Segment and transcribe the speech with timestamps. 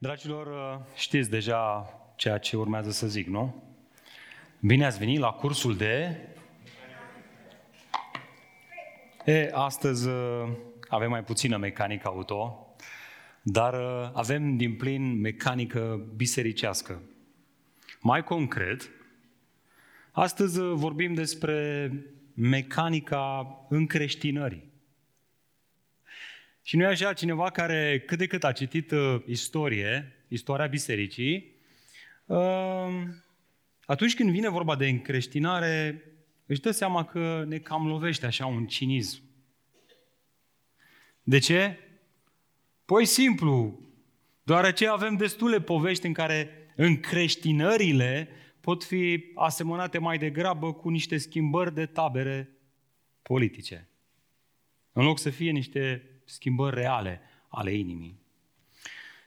[0.00, 3.62] Dragilor, știți deja ceea ce urmează să zic, nu?
[4.60, 6.16] Bine ați venit la cursul de...
[9.24, 10.48] E, astăzi uh,
[10.88, 12.66] avem mai puțină mecanică auto,
[13.42, 17.02] dar uh, avem din plin mecanică bisericească.
[18.00, 18.90] Mai concret,
[20.10, 21.90] astăzi uh, vorbim despre
[22.34, 24.64] mecanica încreștinării.
[26.62, 31.56] Și nu e așa cineva care cât de cât a citit uh, istorie, istoria bisericii,
[32.26, 32.88] uh,
[33.84, 36.02] atunci când vine vorba de încreștinare,
[36.46, 39.22] își dă seama că ne cam lovește așa un cinism.
[41.22, 41.78] De ce?
[42.84, 43.80] Păi simplu,
[44.42, 48.28] deoarece avem destule povești în care încreștinările
[48.60, 52.50] pot fi asemănate mai degrabă cu niște schimbări de tabere
[53.22, 53.88] politice.
[54.92, 58.16] În loc să fie niște schimbări reale ale inimii.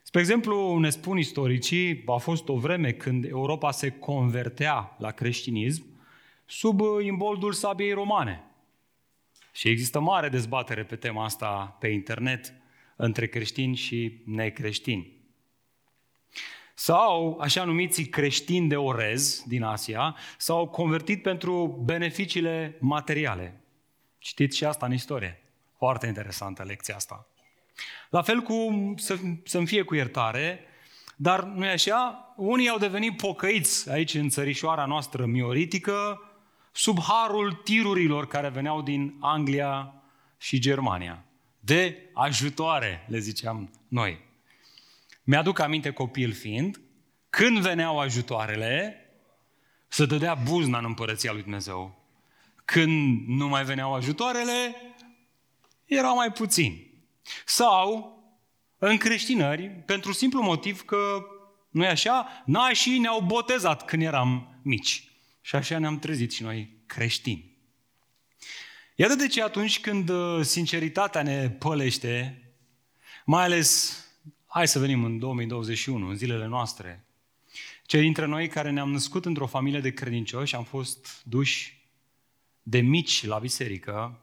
[0.04, 5.86] Spre exemplu, ne spun istoricii, a fost o vreme când Europa se convertea la creștinism
[6.46, 8.44] sub imboldul sabiei romane.
[9.52, 12.54] Și există mare dezbatere pe tema asta pe internet
[12.96, 15.20] între creștini și necreștini.
[16.74, 23.62] Sau așa numiții creștini de orez din Asia s-au convertit pentru beneficiile materiale.
[24.18, 25.51] Citiți și asta în istorie.
[25.82, 27.28] Foarte interesantă lecția asta.
[28.10, 30.60] La fel cu să, să-mi fie cu iertare,
[31.16, 32.34] dar nu e așa?
[32.36, 36.22] Unii au devenit pocăiți aici în țărișoara noastră mioritică
[36.72, 39.94] sub harul tirurilor care veneau din Anglia
[40.38, 41.24] și Germania.
[41.60, 44.20] De ajutoare, le ziceam noi.
[45.24, 46.80] Mi-aduc aminte copil fiind,
[47.30, 48.96] când veneau ajutoarele,
[49.88, 52.06] să dădea buzna în împărăția lui Dumnezeu.
[52.66, 54.76] Când nu mai veneau ajutoarele,
[55.96, 56.94] erau mai puțini.
[57.46, 58.16] Sau
[58.78, 61.26] în creștinări, pentru simplu motiv că,
[61.70, 65.12] nu așa, nașii ne-au botezat când eram mici.
[65.42, 67.58] Și așa ne-am trezit și noi creștini.
[68.96, 72.44] Iată de ce atunci când uh, sinceritatea ne pălește,
[73.26, 74.00] mai ales,
[74.46, 77.06] hai să venim în 2021, în zilele noastre,
[77.86, 81.90] cei dintre noi care ne-am născut într-o familie de credincioși, am fost duși
[82.62, 84.21] de mici la biserică,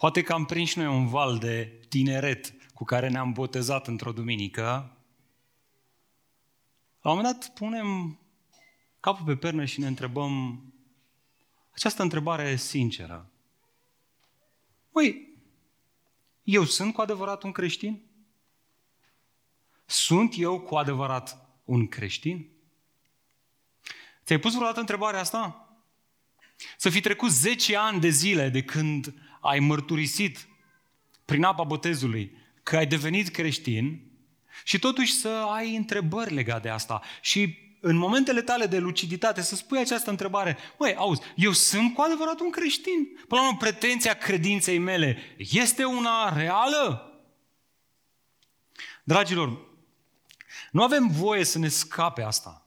[0.00, 4.62] Poate că am prins noi un val de tineret cu care ne-am botezat într-o duminică.
[7.00, 8.18] La un moment dat punem
[9.00, 10.62] capul pe pernă și ne întrebăm
[11.70, 13.30] această întrebare sinceră.
[14.90, 15.28] Măi,
[16.42, 18.02] eu sunt cu adevărat un creștin?
[19.86, 22.50] Sunt eu cu adevărat un creștin?
[24.24, 25.74] Ți-ai pus vreodată întrebarea asta?
[26.76, 30.48] Să fi trecut 10 ani de zile de când ai mărturisit
[31.24, 34.10] prin apa botezului că ai devenit creștin
[34.64, 37.00] și totuși să ai întrebări legate de asta.
[37.20, 42.00] Și în momentele tale de luciditate să spui această întrebare, măi, auzi, eu sunt cu
[42.00, 43.06] adevărat un creștin?
[43.28, 47.04] Până la urmă, pretenția credinței mele este una reală?
[49.04, 49.68] Dragilor,
[50.70, 52.59] nu avem voie să ne scape asta.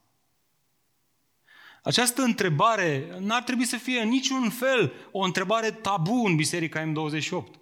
[1.84, 7.62] Această întrebare n-ar trebui să fie în niciun fel o întrebare tabu în Biserica M28.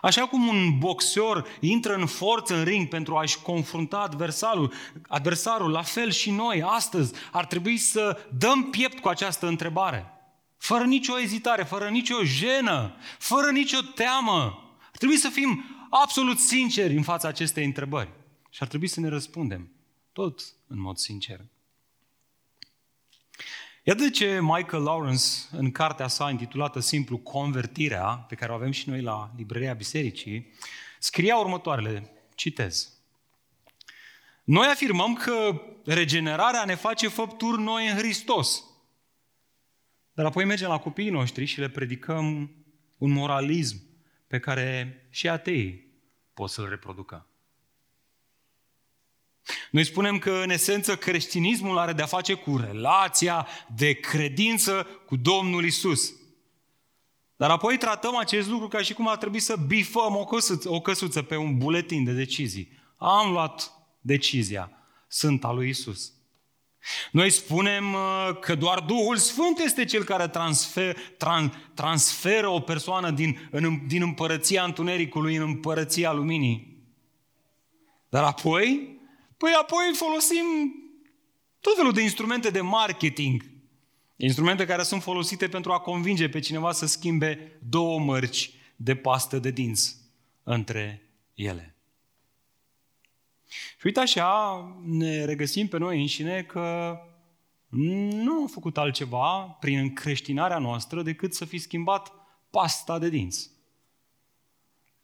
[0.00, 4.72] Așa cum un boxer intră în forță în ring pentru a-și confrunta adversarul,
[5.08, 10.10] adversarul, la fel și noi, astăzi, ar trebui să dăm piept cu această întrebare.
[10.56, 14.40] Fără nicio ezitare, fără nicio jenă, fără nicio teamă.
[14.80, 18.10] Ar trebui să fim absolut sinceri în fața acestei întrebări.
[18.50, 19.72] Și ar trebui să ne răspundem,
[20.12, 21.40] tot în mod sincer.
[23.88, 28.70] Iată de ce Michael Lawrence, în cartea sa intitulată simplu Convertirea, pe care o avem
[28.70, 30.52] și noi la Librăria Bisericii,
[30.98, 32.92] scria următoarele, citez.
[34.44, 38.64] Noi afirmăm că regenerarea ne face făpturi noi în Hristos.
[40.12, 42.50] Dar apoi mergem la copiii noștri și le predicăm
[42.98, 43.82] un moralism
[44.26, 45.86] pe care și atei
[46.34, 47.26] pot să-l reproducă.
[49.70, 53.46] Noi spunem că, în esență, creștinismul are de-a face cu relația
[53.76, 56.12] de credință cu Domnul Isus.
[57.36, 60.80] Dar apoi tratăm acest lucru ca și cum ar trebui să bifăm o căsuță, o
[60.80, 62.72] căsuță pe un buletin de decizii.
[62.96, 64.70] Am luat decizia.
[65.08, 66.12] Sunt al lui Isus.
[67.10, 73.10] Noi spunem uh, că doar Duhul Sfânt este cel care transfer, tran, transferă o persoană
[73.10, 76.76] din, în, din împărăția întunericului în împărăția luminii.
[78.08, 78.95] Dar apoi
[79.36, 80.44] Păi apoi folosim
[81.60, 83.44] tot felul de instrumente de marketing.
[84.16, 89.38] Instrumente care sunt folosite pentru a convinge pe cineva să schimbe două mărci de pastă
[89.38, 89.96] de dinți
[90.42, 91.76] între ele.
[93.78, 96.96] Și uite așa, ne regăsim pe noi înșine că
[97.68, 102.12] nu am făcut altceva prin încreștinarea noastră decât să fi schimbat
[102.50, 103.50] pasta de dinți.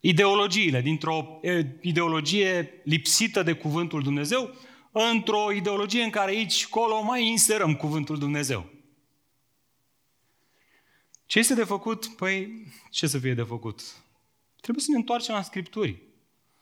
[0.05, 1.39] Ideologiile, dintr-o
[1.81, 4.55] ideologie lipsită de cuvântul Dumnezeu,
[4.91, 8.69] într-o ideologie în care aici și acolo mai inserăm cuvântul Dumnezeu.
[11.25, 12.05] Ce este de făcut?
[12.05, 13.81] Păi, ce să fie de făcut?
[14.61, 15.91] Trebuie să ne întoarcem la Scripturi.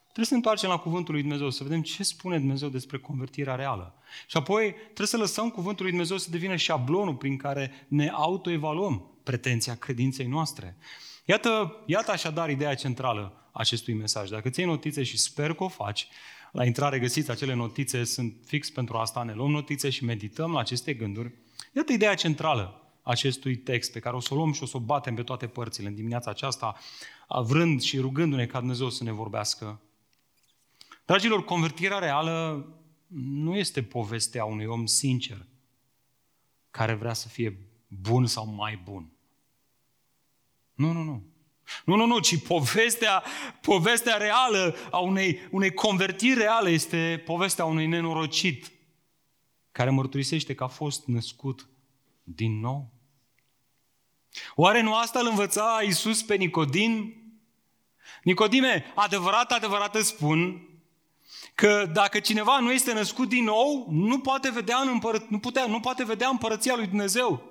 [0.02, 3.56] Trebuie să ne întoarcem la Cuvântul lui Dumnezeu, să vedem ce spune Dumnezeu despre convertirea
[3.56, 3.96] reală.
[4.28, 9.20] Și apoi trebuie să lăsăm Cuvântul lui Dumnezeu să devină șablonul prin care ne autoevaluăm
[9.24, 10.78] pretenția credinței noastre.
[11.26, 14.30] Iată, iată așadar ideea centrală a acestui mesaj.
[14.30, 16.08] Dacă ții notițe și sper că o faci,
[16.52, 20.60] la intrare găsiți acele notițe, sunt fix pentru asta, ne luăm notițe și medităm la
[20.60, 21.34] aceste gânduri.
[21.76, 24.78] Iată ideea centrală a acestui text pe care o să o luăm și o să
[24.78, 26.76] o batem pe toate părțile în dimineața aceasta,
[27.28, 29.82] vrând și rugându-ne ca Dumnezeu să ne vorbească.
[31.06, 32.68] Dragilor, convertirea reală
[33.14, 35.46] nu este povestea unui om sincer
[36.72, 37.58] care vrea să fie
[37.88, 39.12] bun sau mai bun.
[40.74, 41.24] Nu, nu, nu.
[41.86, 43.24] Nu, nu, nu, ci povestea,
[43.62, 48.72] povestea reală a unei, unei convertiri reale este povestea unui nenorocit
[49.72, 51.70] care mărturisește că a fost născut
[52.24, 52.94] din nou.
[54.56, 57.16] Oare nu asta îl învăța Iisus pe Nicodin?
[58.24, 60.66] Nicodime, adevărat, adevărat îți spun
[61.56, 65.66] că dacă cineva nu este născut din nou, nu poate vedea, în împără, nu, putea,
[65.66, 67.51] nu poate vedea împărăția lui Dumnezeu.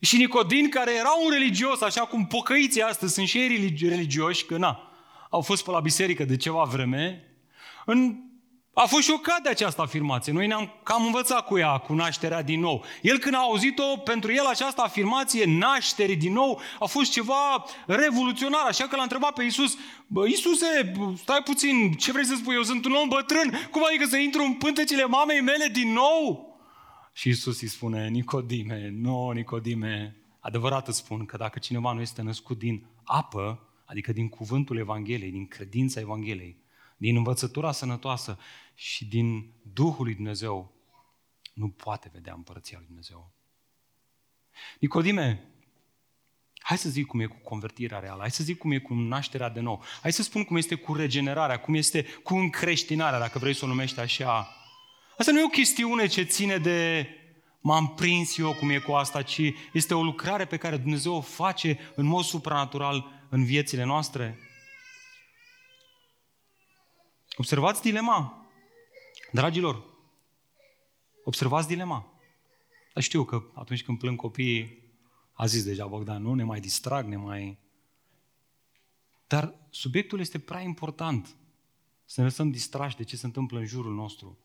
[0.00, 4.56] Și Nicodin, care era un religios, așa cum pocăiții astăzi sunt și ei religioși, că
[4.56, 4.86] na,
[5.30, 7.24] au fost pe la biserică de ceva vreme,
[7.86, 8.16] în,
[8.74, 10.32] a fost șocat de această afirmație.
[10.32, 12.84] Noi ne-am cam învățat cu ea, cu nașterea din nou.
[13.02, 18.66] El când a auzit-o, pentru el această afirmație, nașterii din nou, a fost ceva revoluționar,
[18.66, 19.76] așa că l-a întrebat pe Iisus,
[20.26, 24.16] Iisuse, stai puțin, ce vrei să spui, eu sunt un om bătrân, cum adică să
[24.16, 26.55] intru în pântecele mamei mele din nou?
[27.16, 32.22] Și Isus îi spune, Nicodime, nu, Nicodime, adevărat îți spun că dacă cineva nu este
[32.22, 36.56] născut din apă, adică din cuvântul Evangheliei, din credința Evangheliei,
[36.96, 38.38] din învățătura sănătoasă
[38.74, 40.72] și din Duhul lui Dumnezeu,
[41.52, 43.32] nu poate vedea împărăția lui Dumnezeu.
[44.78, 45.44] Nicodime,
[46.58, 49.48] hai să zic cum e cu convertirea reală, hai să zic cum e cu nașterea
[49.48, 53.54] de nou, hai să spun cum este cu regenerarea, cum este cu încreștinarea, dacă vrei
[53.54, 54.56] să o numești așa,
[55.18, 57.08] Asta nu e o chestiune ce ține de
[57.60, 59.40] m-am prins eu cum e cu asta, ci
[59.72, 64.38] este o lucrare pe care Dumnezeu o face în mod supranatural în viețile noastre.
[67.36, 68.46] Observați dilema.
[69.32, 69.84] Dragilor,
[71.24, 72.12] observați dilema.
[72.94, 74.84] Dar știu că atunci când plâng copiii,
[75.32, 77.58] a zis deja Bogdan, nu ne mai distrag, ne mai...
[79.26, 81.36] Dar subiectul este prea important
[82.04, 84.38] să ne lăsăm distrași de ce se întâmplă în jurul nostru.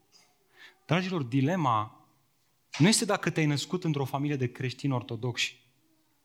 [0.92, 2.08] Dragilor, dilema
[2.78, 5.60] nu este dacă te-ai născut într-o familie de creștini ortodoxi,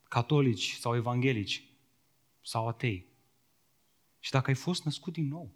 [0.02, 1.64] catolici sau evanghelici
[2.42, 3.06] sau atei.
[4.18, 5.52] Și dacă ai fost născut din nou.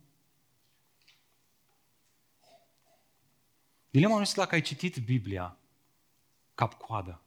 [3.90, 5.58] Dilema nu este dacă ai citit Biblia
[6.54, 7.22] cap-coadă,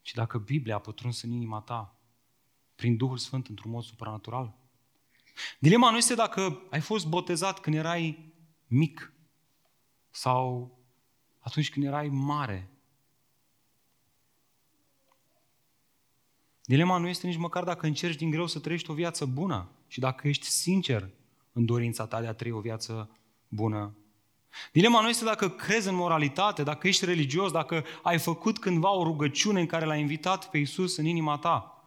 [0.00, 1.96] ci dacă Biblia a pătruns în inima ta
[2.74, 4.54] prin Duhul Sfânt într-un mod supranatural.
[5.58, 8.32] Dilema nu este dacă ai fost botezat când erai
[8.66, 9.11] mic
[10.12, 10.78] sau
[11.38, 12.70] atunci când erai mare.
[16.64, 20.00] Dilema nu este nici măcar dacă încerci din greu să trăiești o viață bună și
[20.00, 21.10] dacă ești sincer
[21.52, 23.16] în dorința ta de a trăi o viață
[23.48, 23.96] bună.
[24.72, 29.02] Dilema nu este dacă crezi în moralitate, dacă ești religios, dacă ai făcut cândva o
[29.02, 31.84] rugăciune în care l-ai invitat pe Isus în inima ta.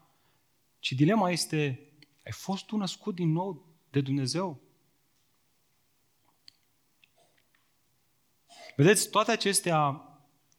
[0.80, 1.90] Ci dilema este,
[2.26, 4.65] ai fost tu născut din nou de Dumnezeu?
[8.76, 10.02] Vedeți, toate acestea,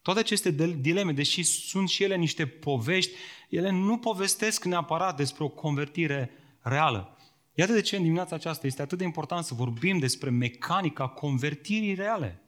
[0.02, 3.12] toate aceste dileme, deși sunt și ele niște povești,
[3.48, 6.30] ele nu povestesc neapărat despre o convertire
[6.60, 7.16] reală.
[7.54, 11.94] Iată de ce în dimineața aceasta este atât de important să vorbim despre mecanica convertirii
[11.94, 12.40] reale.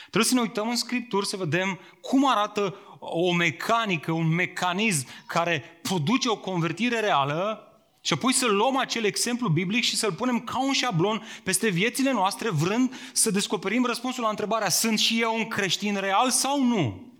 [0.00, 5.62] Trebuie să ne uităm în Scripturi să vedem cum arată o mecanică, un mecanism care
[5.82, 7.63] produce o convertire reală
[8.06, 12.12] și apoi să luăm acel exemplu biblic și să-l punem ca un șablon peste viețile
[12.12, 17.12] noastre, vrând să descoperim răspunsul la întrebarea, sunt și eu un creștin real sau nu?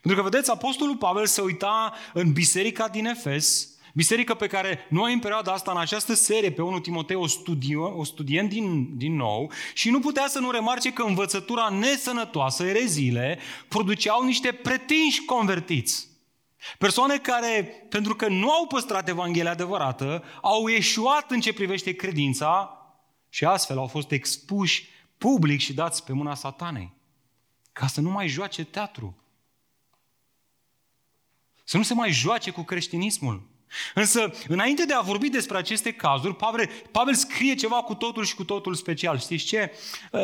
[0.00, 5.12] Pentru că, vedeți, Apostolul Pavel se uita în biserica din Efes, biserică pe care noi
[5.12, 9.16] în perioada asta, în această serie, pe 1 Timotei, o, studio, o studiem din, din
[9.16, 13.38] nou și nu putea să nu remarce că învățătura nesănătoasă, ereziile,
[13.68, 16.10] produceau niște pretinși convertiți.
[16.78, 22.76] Persoane care, pentru că nu au păstrat Evanghelia adevărată, au eșuat în ce privește credința
[23.28, 24.88] Și astfel au fost expuși
[25.18, 26.92] public și dați pe mâna satanei.
[27.72, 29.16] Ca să nu mai joace teatru.
[31.64, 33.42] Să nu se mai joace cu creștinismul.
[33.94, 38.34] Însă, înainte de a vorbi despre aceste cazuri, Pavel, Pavel scrie ceva cu totul și
[38.34, 39.18] cu totul special.
[39.18, 39.72] Știți ce?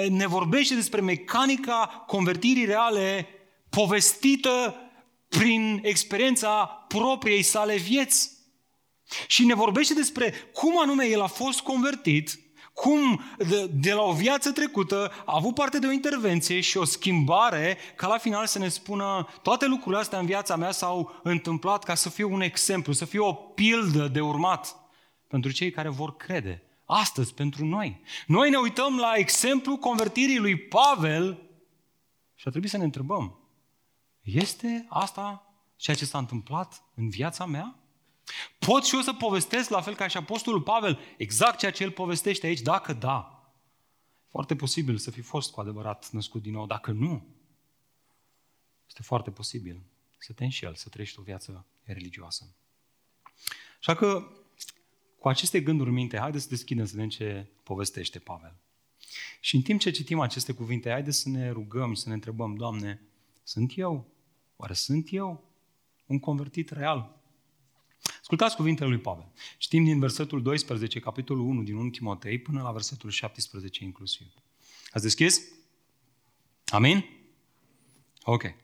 [0.09, 3.29] Ne vorbește despre mecanica convertirii reale
[3.69, 4.75] povestită
[5.29, 8.37] prin experiența propriei sale vieți.
[9.27, 12.39] Și ne vorbește despre cum anume el a fost convertit,
[12.73, 16.85] cum de, de la o viață trecută a avut parte de o intervenție și o
[16.85, 21.85] schimbare ca la final să ne spună toate lucrurile astea în viața mea s-au întâmplat
[21.85, 24.77] ca să fie un exemplu, să fie o pildă de urmat
[25.29, 26.63] pentru cei care vor crede.
[26.85, 28.01] Astăzi, pentru noi.
[28.27, 31.43] Noi ne uităm la exemplu convertirii lui Pavel
[32.35, 33.38] și ar trebui să ne întrebăm,
[34.29, 37.79] este asta ceea ce s-a întâmplat în viața mea?
[38.59, 41.91] Pot și eu să povestesc la fel ca și Apostolul Pavel exact ceea ce el
[41.91, 42.61] povestește aici?
[42.61, 43.39] Dacă da,
[44.29, 46.67] foarte posibil să fi fost cu adevărat născut din nou.
[46.67, 47.27] Dacă nu,
[48.89, 49.83] este foarte posibil
[50.19, 52.55] să te înșel, să trăiești o viață religioasă.
[53.79, 54.29] Așa că,
[55.19, 58.57] cu aceste gânduri în minte, haideți să deschidem să vedem ce povestește Pavel.
[59.41, 62.55] Și în timp ce citim aceste cuvinte, haideți să ne rugăm și să ne întrebăm,
[62.55, 63.03] Doamne,
[63.43, 64.07] sunt eu?
[64.61, 65.45] Oare sunt eu
[66.07, 67.21] un convertit real?
[68.21, 69.33] Ascultați cuvintele lui Pavel.
[69.59, 74.27] Știm din versetul 12, capitolul 1 din 1 Timotei, până la versetul 17 inclusiv.
[74.91, 75.41] Ați deschis?
[76.67, 77.05] Amin?
[78.23, 78.55] Ok.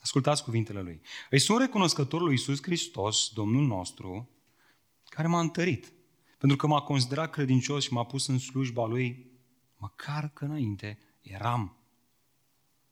[0.00, 1.00] Ascultați cuvintele lui.
[1.30, 4.30] Îi sunt recunoscător lui Iisus Hristos, Domnul nostru,
[5.04, 5.92] care m-a întărit.
[6.38, 9.30] Pentru că m-a considerat credincios și m-a pus în slujba lui,
[9.76, 11.76] măcar că înainte eram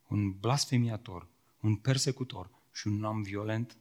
[0.08, 1.32] un blasfemiator,
[1.64, 3.76] un persecutor și un om violent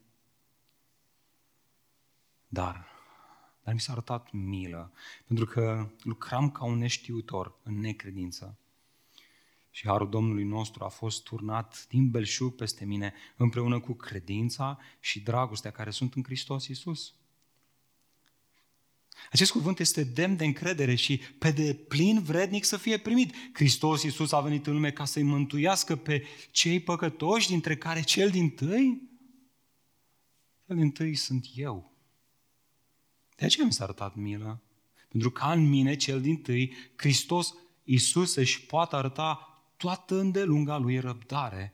[2.48, 2.88] dar,
[3.64, 4.94] dar mi s-a arătat milă,
[5.26, 8.58] pentru că lucram ca un neștiutor în necredință.
[9.72, 15.22] Și harul Domnului nostru a fost turnat din belșug peste mine împreună cu credința și
[15.22, 17.14] dragostea care sunt în Hristos Iisus.
[19.32, 23.34] Acest cuvânt este demn de încredere și pe deplin vrednic să fie primit.
[23.54, 28.30] Hristos Iisus a venit în lume ca să-i mântuiască pe cei păcătoși, dintre care cel
[28.30, 29.10] din tâi?
[30.66, 31.94] Cel din tâi sunt eu.
[33.36, 34.62] De aceea mi s-a arătat milă.
[35.10, 37.54] Pentru ca în mine, cel din tâi, Hristos
[37.84, 41.74] Iisus își poate arăta toată îndelunga lui răbdare,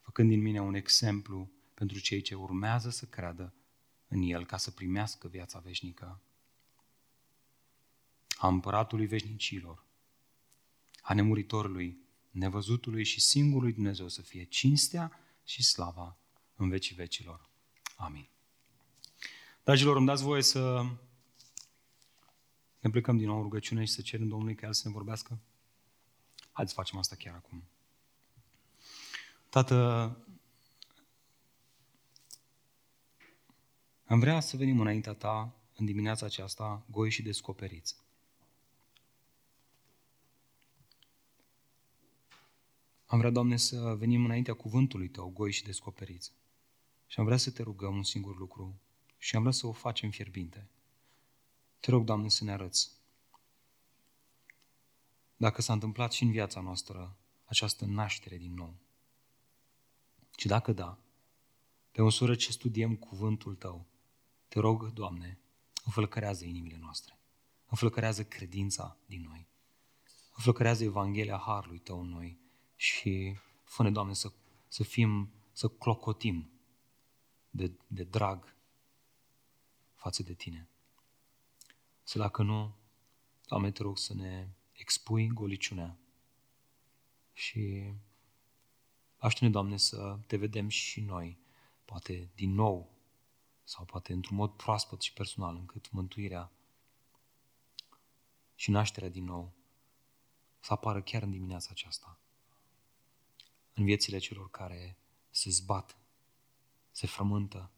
[0.00, 3.54] făcând din mine un exemplu pentru cei ce urmează să creadă
[4.08, 6.20] în El ca să primească viața veșnică.
[8.36, 9.84] A împăratului veșnicilor,
[11.00, 11.98] a nemuritorului,
[12.30, 16.16] nevăzutului și singurului Dumnezeu să fie cinstea și slava
[16.56, 17.48] în vecii vecilor.
[17.96, 18.28] Amin.
[19.64, 20.82] Dragilor, îmi dați voie să
[22.80, 25.38] ne plecăm din nou în rugăciune și să cerem Domnului ca El să ne vorbească?
[26.52, 27.62] Haideți să facem asta chiar acum.
[29.48, 29.76] Tată,
[34.06, 37.96] am vrea să venim înaintea Ta în dimineața aceasta goi și descoperiți.
[43.06, 46.32] Am vrea, Doamne, să venim înaintea cuvântului Tău, goi și descoperiți.
[47.06, 48.80] Și am vrea să Te rugăm un singur lucru,
[49.18, 50.68] și am vrea să o facem fierbinte.
[51.80, 52.90] Te rog, Doamne, să ne arăți.
[55.36, 58.74] Dacă s-a întâmplat și în viața noastră această naștere din nou.
[60.36, 60.98] Și dacă da,
[61.90, 63.86] pe măsură ce studiem cuvântul Tău,
[64.48, 65.38] te rog, Doamne,
[65.84, 67.18] înflăcărează inimile noastre,
[67.66, 69.46] înflăcărează credința din noi,
[70.36, 72.38] înflăcărează Evanghelia Harului Tău în noi
[72.76, 74.32] și fă Doamne, să,
[74.68, 76.50] să fim, să clocotim
[77.50, 78.54] de, de drag
[79.94, 80.68] față de tine.
[82.02, 82.74] Să dacă nu,
[83.46, 85.98] Doamne, te rog să ne expui goliciunea
[87.32, 87.92] și
[89.16, 91.38] aștept Doamne, să te vedem și noi,
[91.84, 92.94] poate din nou,
[93.64, 96.50] sau poate într-un mod proaspăt și personal, încât mântuirea
[98.54, 99.52] și nașterea din nou
[100.60, 102.18] să apară chiar în dimineața aceasta.
[103.78, 104.98] În viețile celor care
[105.30, 105.98] se zbat,
[106.90, 107.70] se frământă,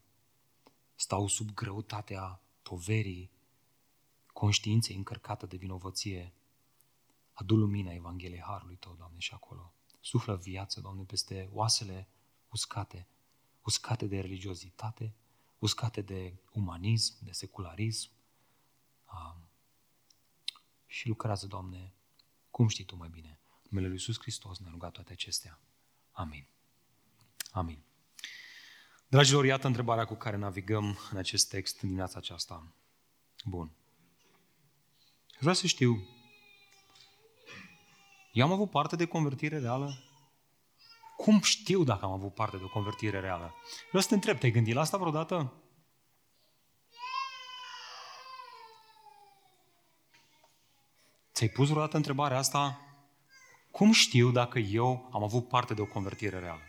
[0.95, 3.31] stau sub greutatea poverii
[4.33, 6.33] conștiinței încărcată de vinovăție.
[7.33, 9.73] Adu lumina Evangheliei Harului Tău, Doamne, și acolo.
[9.99, 12.07] Suflă viață, Doamne, peste oasele
[12.49, 13.07] uscate,
[13.61, 15.13] uscate de religiozitate,
[15.57, 18.09] uscate de umanism, de secularism.
[19.13, 19.49] Um,
[20.85, 21.93] și lucrează, Doamne,
[22.51, 23.39] cum știi Tu mai bine.
[23.51, 25.59] În numele Lui Iisus Hristos ne-a rugat toate acestea.
[26.19, 26.47] Amin.
[27.51, 27.83] Amin.
[29.07, 32.73] Dragilor, iată întrebarea cu care navigăm în acest text în dimineața aceasta.
[33.45, 33.71] Bun.
[35.39, 36.07] Vreau să știu,
[38.31, 40.03] Eu am avut parte de convertire reală?
[41.17, 43.53] Cum știu dacă am avut parte de o convertire reală?
[43.87, 45.53] Vreau să te întreb, te-ai gândit la asta vreodată?
[51.33, 52.88] Ți-ai pus vreodată întrebarea asta?
[53.71, 56.61] Cum știu dacă eu am avut parte de o convertire reală?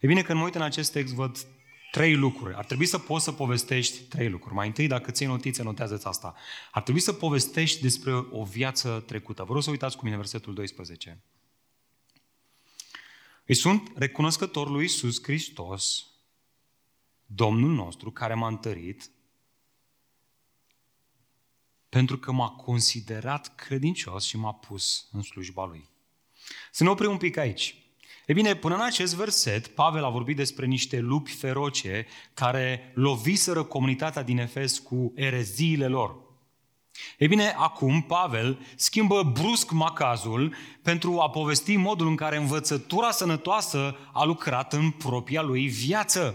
[0.00, 1.46] E bine, când mă uit în acest text, văd
[1.90, 2.54] trei lucruri.
[2.54, 4.54] Ar trebui să poți să povestești trei lucruri.
[4.54, 6.34] Mai întâi, dacă ții notițe, notează-ți asta.
[6.70, 9.44] Ar trebui să povestești despre o viață trecută.
[9.44, 11.22] Vă rog să uitați cu mine versetul 12.
[13.46, 16.06] Îi sunt recunoscător lui Iisus Hristos,
[17.26, 19.10] Domnul nostru, care m-a întărit,
[21.88, 25.88] pentru că m-a considerat credincios și m-a pus în slujba Lui.
[26.70, 27.74] Să ne oprim un pic aici.
[28.26, 33.62] E bine, până în acest verset, Pavel a vorbit despre niște lupi feroce care loviseră
[33.62, 36.16] comunitatea din Efes cu ereziile lor.
[37.18, 43.96] E bine, acum Pavel schimbă brusc macazul pentru a povesti modul în care învățătura sănătoasă
[44.12, 46.34] a lucrat în propria lui viață.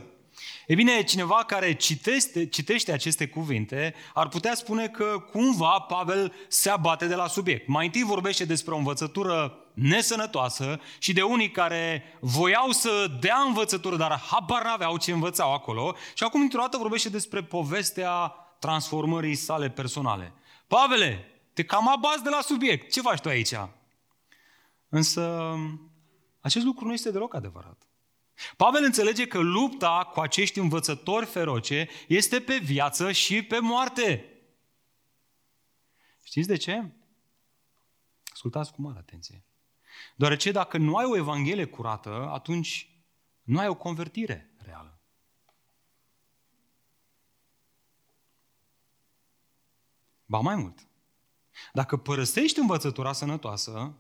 [0.68, 6.70] E bine, cineva care citește, citește aceste cuvinte ar putea spune că cumva Pavel se
[6.70, 7.68] abate de la subiect.
[7.68, 13.96] Mai întâi vorbește despre o învățătură nesănătoasă și de unii care voiau să dea învățătură,
[13.96, 18.28] dar habar n-aveau ce învățau acolo și acum într-o dată vorbește despre povestea
[18.60, 20.34] transformării sale personale.
[20.68, 22.92] Pavele, te cam abazi de la subiect.
[22.92, 23.54] Ce faci tu aici?
[24.90, 25.56] Însă,
[26.42, 27.88] acest lucru nu este deloc adevărat.
[28.58, 34.26] Pavel înțelege că lupta cu acești învățători feroce este pe viață și pe moarte.
[36.24, 36.92] Știți de ce?
[38.34, 39.44] Ascultați cu mare atenție.
[40.16, 42.88] Deoarece dacă nu ai o evanghelie curată, atunci
[43.42, 45.02] nu ai o convertire reală.
[50.26, 50.88] Ba mai mult,
[51.74, 53.98] dacă părăsești învățătura sănătoasă,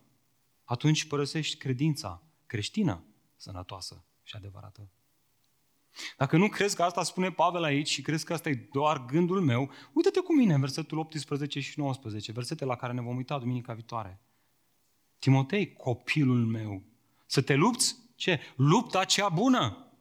[0.63, 3.03] atunci părăsești credința creștină
[3.35, 4.89] sănătoasă și adevărată.
[6.17, 9.41] Dacă nu crezi că asta spune Pavel aici și crezi că asta e doar gândul
[9.41, 13.39] meu, uite-te cu mine în versetul 18 și 19, versete la care ne vom uita
[13.39, 14.21] duminica viitoare.
[15.23, 16.81] Timotei, copilul meu,
[17.25, 17.95] să te lupți?
[18.15, 18.39] Ce?
[18.55, 19.91] Lupta cea bună.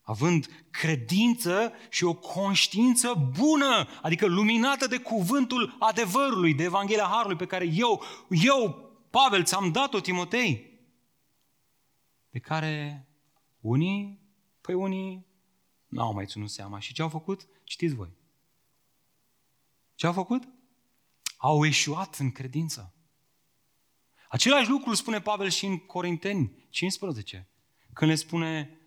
[0.00, 7.46] Având credință și o conștiință bună, adică luminată de cuvântul adevărului, de Evanghelia Harului pe
[7.46, 10.80] care eu, eu, Pavel, ți-am dat-o, Timotei,
[12.30, 13.08] pe care
[13.60, 14.20] unii,
[14.60, 15.26] păi unii
[15.86, 16.78] n-au mai ținut seama.
[16.78, 17.46] Și ce au făcut?
[17.64, 18.10] Știți voi.
[19.94, 20.48] Ce au făcut?
[21.36, 22.94] Au eșuat în credință.
[24.34, 27.48] Același lucru spune Pavel și în Corinteni 15,
[27.92, 28.78] când le spune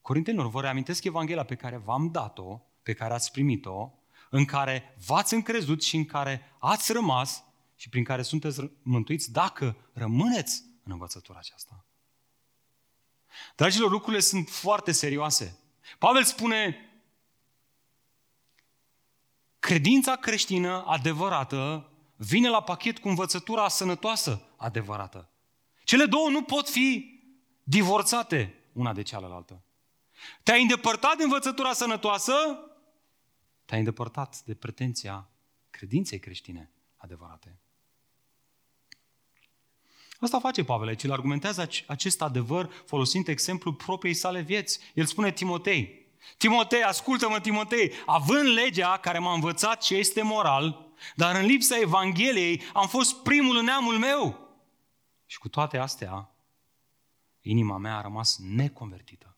[0.00, 3.92] Corintenilor, vă reamintesc Evanghelia pe care v-am dat-o, pe care ați primit-o,
[4.30, 7.44] în care v-ați încrezut și în care ați rămas
[7.76, 11.84] și prin care sunteți mântuiți dacă rămâneți în învățătura aceasta.
[13.56, 15.58] Dragilor, lucrurile sunt foarte serioase.
[15.98, 16.76] Pavel spune,
[19.58, 25.30] credința creștină adevărată vine la pachet cu învățătura sănătoasă adevărată.
[25.84, 27.18] Cele două nu pot fi
[27.62, 29.62] divorțate una de cealaltă.
[30.42, 32.32] Te-ai îndepărtat de învățătura sănătoasă,
[33.64, 35.28] te-ai îndepărtat de pretenția
[35.70, 37.58] credinței creștine adevărate.
[40.18, 44.80] Asta face Pavel aici, el argumentează acest adevăr folosind exemplul propriei sale vieți.
[44.94, 51.36] El spune Timotei, Timotei, ascultă-mă Timotei, având legea care m-a învățat ce este moral, dar
[51.36, 54.49] în lipsa Evangheliei am fost primul în neamul meu.
[55.30, 56.34] Și cu toate astea,
[57.40, 59.36] inima mea a rămas neconvertită,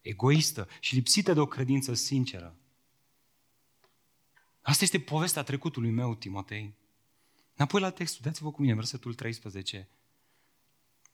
[0.00, 2.56] egoistă și lipsită de o credință sinceră.
[4.60, 6.74] Asta este povestea trecutului meu, Timotei.
[7.54, 9.88] Înapoi la textul, dați-vă cu mine, versetul 13.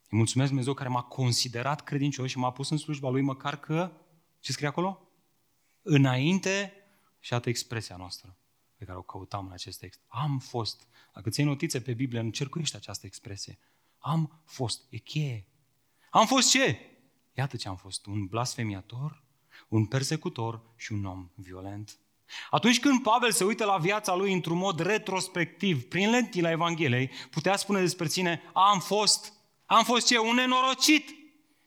[0.08, 3.92] Îi mulțumesc Dumnezeu care m-a considerat credincios și m-a pus în slujba Lui, măcar că,
[4.40, 5.08] ce scrie acolo?
[5.82, 6.72] Înainte,
[7.20, 8.36] și atât expresia noastră
[8.76, 10.00] pe care o căutam în acest text.
[10.06, 10.86] Am fost.
[11.14, 13.58] Dacă ții notițe pe Biblie, încercuiește această expresie.
[14.02, 14.82] Am fost.
[14.88, 15.46] E cheie.
[16.10, 16.78] Am fost ce?
[17.32, 18.06] Iată ce am fost.
[18.06, 19.22] Un blasfemiator,
[19.68, 21.96] un persecutor și un om violent.
[22.50, 27.56] Atunci când Pavel se uită la viața lui într-un mod retrospectiv, prin lentila Evangheliei, putea
[27.56, 29.32] spune despre sine, am fost
[29.72, 30.18] am fost ce?
[30.18, 31.08] Un nenorocit.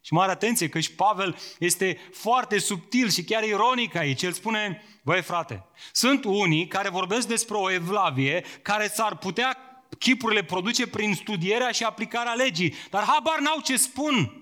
[0.02, 4.22] Și mare atenție că și Pavel este foarte subtil și chiar ironic aici.
[4.22, 9.58] El spune, băi frate, sunt unii care vorbesc despre o evlavie care s-ar putea
[10.00, 14.40] chipurile produce prin studierea și aplicarea legii, dar habar n-au ce spun.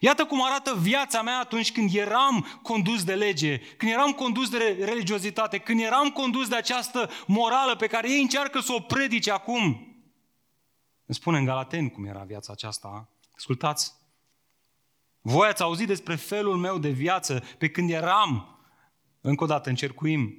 [0.00, 4.78] Iată cum arată viața mea atunci când eram condus de lege, când eram condus de
[4.84, 9.64] religiozitate, când eram condus de această morală pe care ei încearcă să o predice acum.
[11.06, 13.08] Îmi spune în Galateni cum era viața aceasta.
[13.36, 13.92] Ascultați,
[15.20, 18.58] voi ați auzit despre felul meu de viață pe când eram,
[19.20, 20.36] încă o dată încercuim,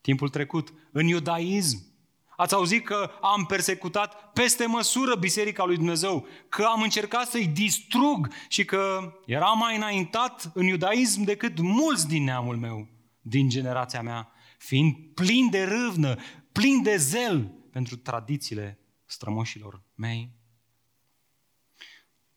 [0.00, 1.94] timpul trecut, în iudaism.
[2.36, 8.28] Ați auzit că am persecutat peste măsură Biserica lui Dumnezeu, că am încercat să-i distrug
[8.48, 12.88] și că era mai înaintat în iudaism decât mulți din neamul meu,
[13.20, 16.16] din generația mea, fiind plin de râvnă,
[16.52, 20.34] plin de zel pentru tradițiile strămoșilor mei.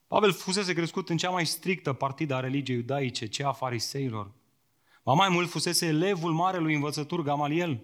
[0.07, 4.31] Pavel fusese crescut în cea mai strictă partidă a religiei iudaice, cea a fariseilor.
[5.03, 7.83] Ba mai mult fusese elevul marelui învățătur Gamaliel.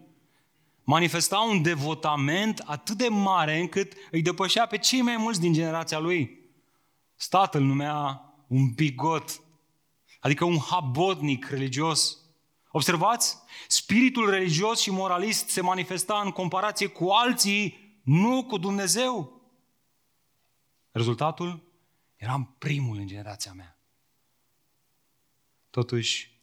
[0.86, 6.00] Manifesta un devotament atât de mare încât îi depășea pe cei mai mulți din generația
[6.00, 6.40] lui.
[7.16, 9.42] Statul numea un bigot,
[10.20, 12.18] adică un habotnic religios.
[12.72, 13.38] Observați?
[13.68, 19.42] Spiritul religios și moralist se manifesta în comparație cu alții, nu cu Dumnezeu.
[20.92, 21.64] Rezultatul?
[22.16, 23.80] Eram primul în generația mea.
[25.70, 26.35] Totuși,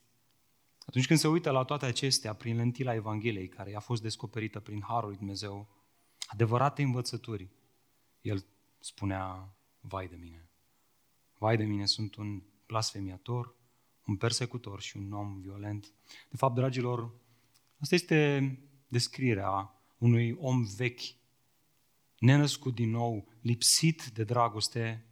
[0.92, 4.82] atunci când se uită la toate acestea prin lentila Evangheliei, care i-a fost descoperită prin
[4.82, 5.68] Harul lui Dumnezeu,
[6.26, 7.50] adevărate învățături,
[8.20, 8.44] el
[8.78, 10.48] spunea, vai de mine,
[11.38, 13.54] vai de mine, sunt un blasfemiator,
[14.06, 15.92] un persecutor și un om violent.
[16.30, 17.14] De fapt, dragilor,
[17.78, 21.16] asta este descrierea unui om vechi,
[22.18, 25.06] nenăscut din nou, lipsit de dragoste.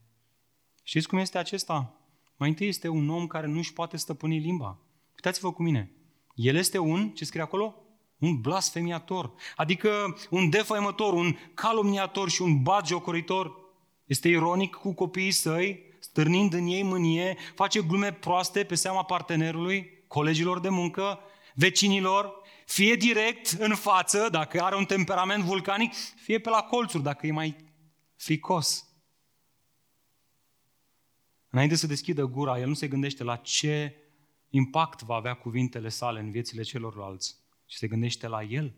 [0.83, 1.95] Știți cum este acesta?
[2.37, 4.85] Mai întâi este un om care nu își poate stăpâni limba.
[5.25, 5.93] Uitați-vă cu mine.
[6.35, 7.75] El este un, ce scrie acolo?
[8.19, 13.53] Un blasfemiator, adică un defăimător, un calumniator și un batjocoritor.
[14.05, 20.05] Este ironic cu copiii săi, stârnind în ei mânie, face glume proaste pe seama partenerului,
[20.07, 21.19] colegilor de muncă,
[21.55, 22.33] vecinilor,
[22.67, 27.33] fie direct în față, dacă are un temperament vulcanic, fie pe la colțuri, dacă e
[27.33, 27.57] mai
[28.17, 28.85] fricos.
[31.51, 34.00] Înainte să deschidă gura, el nu se gândește la ce
[34.51, 37.37] impact va avea cuvintele sale în viețile celorlalți,
[37.67, 38.75] ci se gândește la el,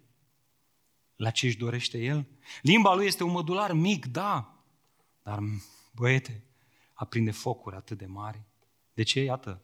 [1.16, 2.26] la ce își dorește el.
[2.62, 4.54] Limba lui este un mădular mic, da,
[5.22, 5.38] dar
[5.94, 6.44] băiete,
[6.92, 8.42] aprinde focuri atât de mari.
[8.94, 9.20] De ce?
[9.20, 9.62] Iată,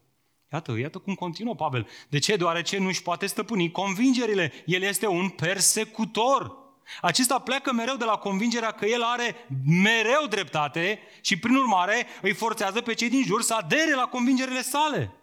[0.52, 1.88] Iată, iată cum continuă Pavel.
[2.08, 2.36] De ce?
[2.36, 4.52] Deoarece nu își poate stăpâni convingerile.
[4.66, 6.56] El este un persecutor.
[7.00, 12.34] Acesta pleacă mereu de la convingerea că el are mereu dreptate și prin urmare îi
[12.34, 15.17] forțează pe cei din jur să adere la convingerile sale.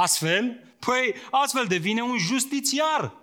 [0.00, 3.14] Astfel, păi, astfel devine un justițiar.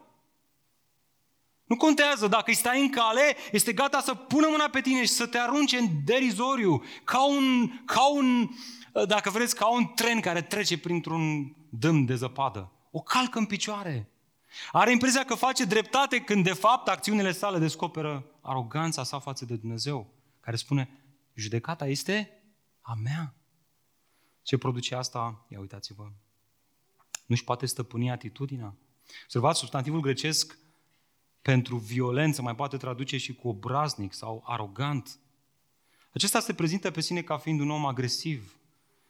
[1.65, 5.11] Nu contează, dacă îi stai în cale, este gata să pună mâna pe tine și
[5.11, 8.49] să te arunce în derizoriu, ca un, ca un,
[9.07, 12.71] dacă vreți, ca un tren care trece printr-un dâm de zăpadă.
[12.91, 14.09] O calcă în picioare.
[14.71, 19.55] Are impresia că face dreptate când de fapt acțiunile sale descoperă aroganța sa față de
[19.55, 20.89] Dumnezeu, care spune,
[21.33, 22.41] judecata este
[22.81, 23.33] a mea.
[24.41, 25.45] Ce produce asta?
[25.49, 26.11] Ia uitați-vă.
[27.29, 28.75] Nu-și poate stăpâni atitudinea.
[29.23, 30.57] Observați, substantivul grecesc
[31.41, 35.19] pentru violență mai poate traduce și cu obraznic sau arogant.
[36.13, 38.59] Acesta se prezintă pe sine ca fiind un om agresiv,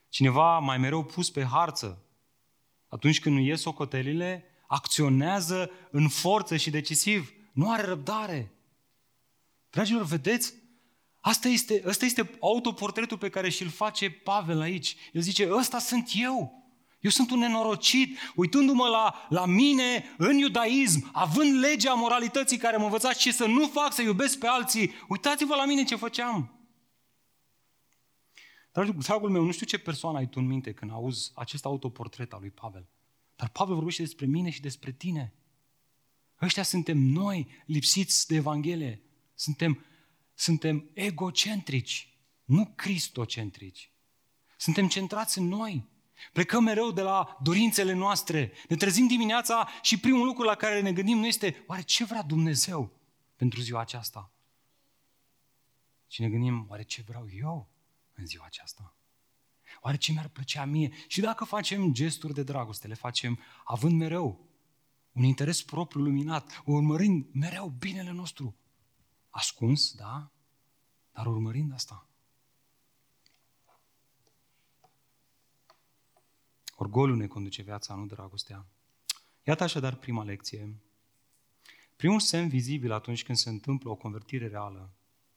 [0.09, 2.05] cineva mai mereu pus pe harță.
[2.87, 7.33] Atunci când nu ies socotelile, acționează în forță și decisiv.
[7.53, 8.51] Nu are răbdare.
[9.69, 10.53] Dragilor, vedeți?
[11.19, 14.95] Asta este, asta este autoportretul pe care și-l face Pavel aici.
[15.13, 16.58] El zice, ăsta sunt eu.
[16.99, 22.83] Eu sunt un nenorocit, uitându-mă la, la mine în iudaism, având legea moralității care mă
[22.83, 24.91] învăța ce să nu fac, să iubesc pe alții.
[25.07, 26.53] Uitați-vă la mine ce făceam.
[28.97, 32.39] Dragul meu, nu știu ce persoană ai tu în minte când auzi acest autoportret al
[32.39, 32.89] lui Pavel.
[33.35, 35.33] Dar Pavel vorbește despre mine și despre tine.
[36.41, 39.01] Ăștia suntem noi, lipsiți de Evanghelie.
[39.33, 39.85] Suntem,
[40.33, 43.91] suntem egocentrici, nu cristocentrici.
[44.57, 45.87] Suntem centrați în noi.
[46.33, 48.51] Plecăm mereu de la dorințele noastre.
[48.69, 52.21] Ne trezim dimineața și primul lucru la care ne gândim nu este oare ce vrea
[52.21, 52.91] Dumnezeu
[53.35, 54.31] pentru ziua aceasta?
[56.07, 57.69] Și ne gândim, oare ce vreau eu
[58.13, 58.93] în ziua aceasta?
[59.81, 60.91] Oare ce mi-ar plăcea mie?
[61.07, 64.47] Și dacă facem gesturi de dragoste, le facem având mereu
[65.11, 68.55] un interes propriu luminat, urmărind mereu binele nostru.
[69.29, 70.31] Ascuns, da?
[71.11, 72.08] Dar urmărind asta.
[76.81, 78.65] Orgoliul ne conduce viața, nu dragostea.
[79.43, 80.75] Iată așadar prima lecție.
[81.95, 84.93] Primul semn vizibil atunci când se întâmplă o convertire reală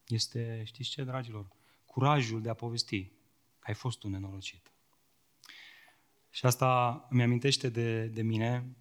[0.06, 1.48] este, știți ce, dragilor?
[1.84, 3.04] Curajul de a povesti
[3.58, 4.72] că ai fost un nenorocit.
[6.30, 8.76] Și asta îmi amintește de, de mine,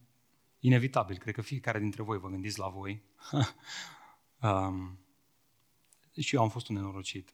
[0.60, 1.18] inevitabil.
[1.18, 3.02] Cred că fiecare dintre voi vă gândiți la voi.
[4.42, 5.00] um,
[6.20, 7.34] și eu am fost un nenorocit.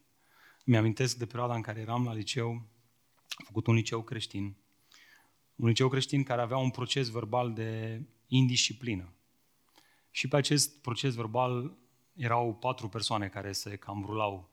[0.66, 4.58] Mi-amintesc de perioada în care eram la liceu, am făcut un liceu creștin,
[5.58, 9.14] un liceu creștin care avea un proces verbal de indisciplină.
[10.12, 11.78] Și pe acest proces verbal
[12.14, 14.50] erau patru persoane care se cam rulau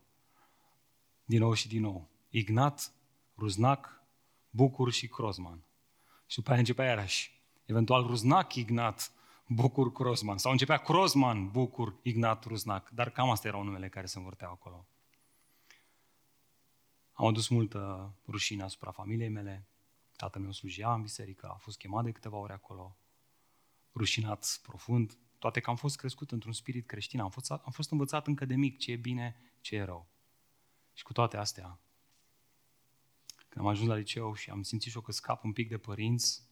[1.25, 2.09] din nou și din nou.
[2.29, 2.93] Ignat,
[3.37, 4.03] Ruznac,
[4.51, 5.65] Bucur și Crozman.
[6.27, 7.43] Și după aia începea iarăși.
[7.65, 9.13] Eventual Ruznac, Ignat,
[9.47, 10.39] Bucur, Crozman.
[10.39, 12.91] Sau începea Crozman, Bucur, Ignat, Ruznac.
[12.91, 14.87] Dar cam astea erau numele care se învârteau acolo.
[17.13, 19.69] Am adus multă rușine asupra familiei mele.
[20.17, 22.99] Tatăl meu slujea în biserică, a fost chemat de câteva ore acolo.
[23.95, 28.27] Rușinat profund, toate că am fost crescut într-un spirit creștin, am fost, am fost învățat
[28.27, 30.09] încă de mic ce e bine, ce e rău.
[30.93, 31.81] Și cu toate astea,
[33.49, 35.79] când am ajuns la liceu și am simțit și eu că scap un pic de
[35.79, 36.43] părinți,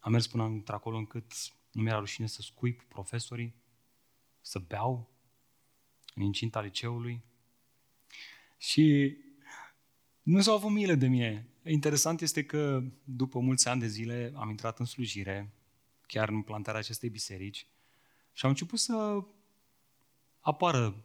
[0.00, 1.32] am mers până într-acolo încât
[1.72, 3.54] nu mi-era rușine să scuip profesorii,
[4.40, 5.10] să beau
[6.14, 7.24] în incinta liceului.
[8.56, 9.16] Și
[10.30, 11.48] nu s-au avut milă de mine.
[11.64, 15.52] Interesant este că după mulți ani de zile am intrat în slujire,
[16.06, 17.66] chiar în plantarea acestei biserici,
[18.32, 19.24] și am început să
[20.40, 21.04] apară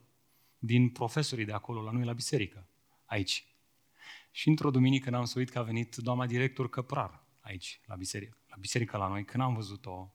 [0.59, 2.67] din profesorii de acolo la noi la biserică,
[3.05, 3.45] aici.
[4.31, 8.37] Și într-o duminică n-am să uit că a venit doamna director Căprar aici, la biserică,
[8.47, 10.13] la biserică la noi, când am văzut-o.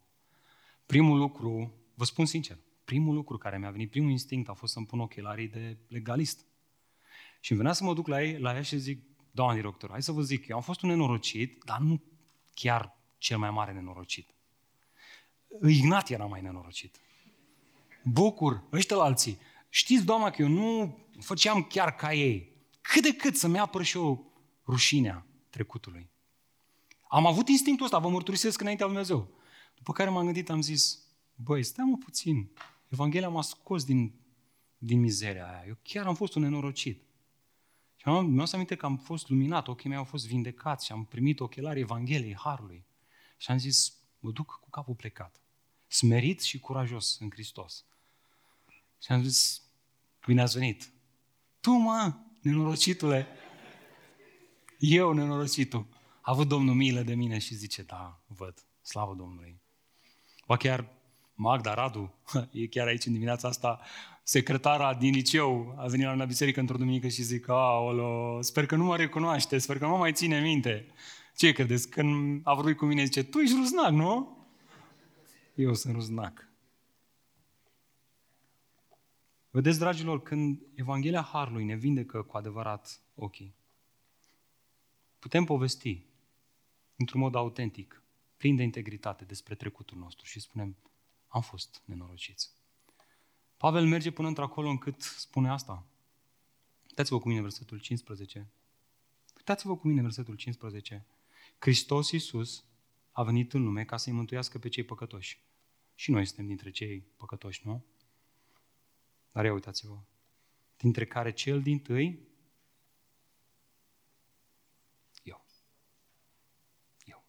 [0.87, 4.87] Primul lucru, vă spun sincer, primul lucru care mi-a venit, primul instinct a fost să-mi
[4.87, 6.47] pun ochelarii de legalist.
[7.41, 10.13] Și venea să mă duc la, ei, la ea și zic, doamna director, hai să
[10.13, 12.03] vă zic, eu am fost un nenorocit, dar nu
[12.55, 14.35] chiar cel mai mare nenorocit.
[15.63, 17.01] Ignat era mai nenorocit.
[18.05, 19.39] Bucur, ăștia la alții.
[19.69, 22.53] Știți, doamna, că eu nu făceam chiar ca ei.
[22.81, 24.33] Cât de cât să-mi apăr și eu
[24.67, 26.11] rușinea trecutului.
[27.09, 29.29] Am avut instinctul ăsta, vă mărturisesc înaintea lui Dumnezeu.
[29.75, 30.99] După care m-am gândit, am zis,
[31.35, 32.51] băi, stai mă puțin.
[32.89, 34.15] Evanghelia m-a scos din,
[34.79, 35.65] din mizeria aia.
[35.67, 37.03] Eu chiar am fost un nenorocit.
[38.01, 40.93] Și am, mi-am să aminte că am fost luminat, ochii mei au fost vindecați și
[40.93, 42.87] am primit ochelari Evangheliei, Harului.
[43.37, 45.41] Și am zis, mă duc cu capul plecat.
[45.87, 47.85] Smerit și curajos în Hristos.
[49.03, 49.63] Și am zis,
[50.27, 50.93] bine ați venit.
[51.61, 53.27] Tu, mă, nenorocitule.
[54.79, 55.87] Eu, nenorocitul.
[56.21, 59.61] A avut Domnul milă de mine și zice, da, văd, slavă Domnului.
[60.47, 60.93] Ba chiar
[61.41, 62.15] Magda Radu,
[62.53, 63.81] e chiar aici în dimineața asta,
[64.23, 68.85] secretara din liceu a venit la biserică într-o duminică și zic, aolo, sper că nu
[68.85, 70.87] mă recunoaște, sper că nu mă mai ține minte.
[71.37, 71.89] Ce credeți?
[71.89, 74.39] Când a vorbit cu mine, zice, tu ești ruznac, nu?
[75.55, 76.49] Eu sunt ruznac.
[79.51, 83.55] Vedeți, dragilor, când Evanghelia Harului ne vindecă cu adevărat ochii,
[85.19, 86.07] putem povesti
[86.97, 88.03] într-un mod autentic,
[88.37, 90.77] plin de integritate despre trecutul nostru și spunem,
[91.31, 92.51] am fost nenorociți.
[93.57, 95.87] Pavel merge până într-acolo încât spune asta.
[96.89, 98.51] Uitați-vă cu mine versetul 15.
[99.37, 101.07] Uitați-vă cu mine versetul 15.
[101.59, 102.65] Hristos Iisus
[103.13, 105.41] a venit în lume ca să-i mântuiască pe cei păcătoși.
[105.95, 107.85] Și noi suntem dintre cei păcătoși, nu?
[109.33, 109.99] Dar ia uitați-vă.
[110.77, 112.29] Dintre care cel din tâi,
[115.23, 115.45] eu.
[117.05, 117.25] Eu.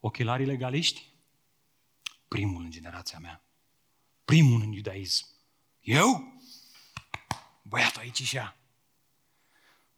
[0.00, 1.09] Ochelarii legaliști,
[2.30, 3.44] primul în generația mea.
[4.24, 5.26] Primul în iudaism.
[5.80, 6.40] Eu?
[7.62, 8.56] Băiatul aici și ea.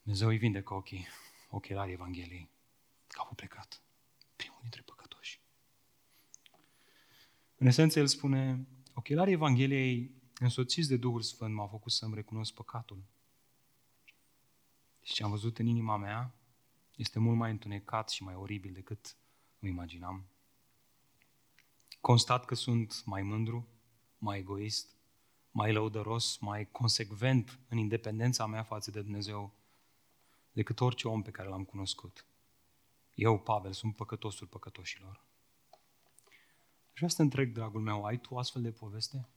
[0.02, 1.06] Dumnezeu îi vindecă ochii,
[1.48, 2.50] ochelarii Evangheliei.
[3.06, 3.82] Capul plecat.
[4.36, 5.40] Primul dintre păcătoși.
[7.56, 13.02] În esență, el spune, Ochelarii Evangheliei însoțiți de Duhul Sfânt m-au făcut să-mi recunosc păcatul.
[15.02, 16.34] Și ce am văzut în inima mea
[16.96, 19.16] este mult mai întunecat și mai oribil decât
[19.58, 20.26] îmi imaginam.
[22.02, 23.68] Constat că sunt mai mândru,
[24.18, 24.88] mai egoist,
[25.50, 29.52] mai lăudăros, mai consecvent în independența mea față de Dumnezeu
[30.52, 32.26] decât orice om pe care l-am cunoscut.
[33.14, 35.24] Eu, Pavel, sunt păcătosul păcătoșilor.
[36.92, 39.28] Și vrea să te întreg, dragul meu, ai tu astfel de poveste?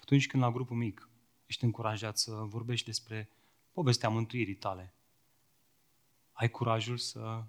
[0.00, 1.08] Atunci când la grupul mic
[1.46, 3.30] ești încurajat să vorbești despre
[3.72, 4.92] povestea mântuirii tale,
[6.38, 7.44] ai curajul să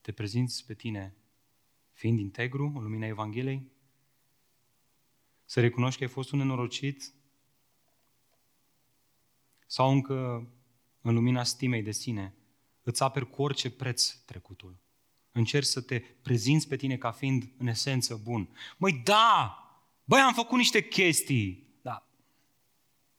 [0.00, 1.16] te prezinți pe tine
[1.92, 3.72] fiind integru în lumina Evangheliei?
[5.44, 7.12] Să recunoști că ai fost un nenorocit?
[9.66, 10.48] Sau încă
[11.00, 12.34] în lumina stimei de sine,
[12.82, 14.76] îți aperi cu orice preț trecutul.
[15.32, 18.48] Încerci să te prezinți pe tine ca fiind în esență bun.
[18.76, 19.58] Măi, da!
[20.04, 21.78] Băi, am făcut niște chestii.
[21.82, 22.06] Da.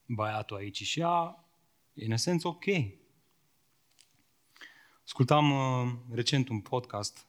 [0.05, 1.45] Băiatul aici și ea
[1.93, 2.65] e în esență ok.
[5.05, 7.27] Ascultam uh, recent un podcast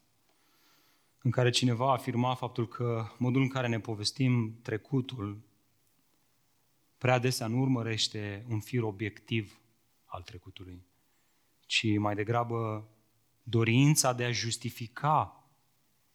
[1.21, 5.41] în care cineva afirma faptul că modul în care ne povestim trecutul
[6.97, 9.59] prea adesea nu urmărește un fir obiectiv
[10.05, 10.85] al trecutului,
[11.65, 12.87] ci mai degrabă
[13.43, 15.43] dorința de a justifica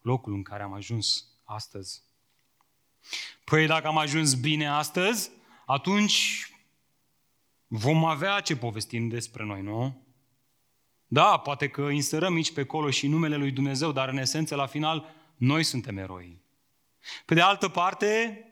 [0.01, 2.03] locul în care am ajuns astăzi.
[3.43, 5.31] Păi dacă am ajuns bine astăzi,
[5.65, 6.47] atunci
[7.67, 10.02] vom avea ce povestim despre noi, nu?
[11.13, 14.65] Da, poate că inserăm mici pe acolo și numele lui Dumnezeu, dar în esență, la
[14.65, 16.41] final, noi suntem eroi.
[17.25, 18.43] Pe de altă parte,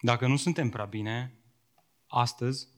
[0.00, 1.34] dacă nu suntem prea bine,
[2.06, 2.68] astăzi,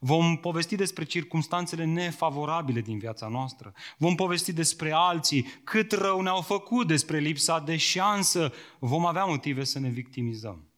[0.00, 3.72] Vom povesti despre circumstanțele nefavorabile din viața noastră.
[3.96, 8.52] Vom povesti despre alții, cât rău ne-au făcut, despre lipsa de șansă.
[8.78, 10.68] Vom avea motive să ne victimizăm.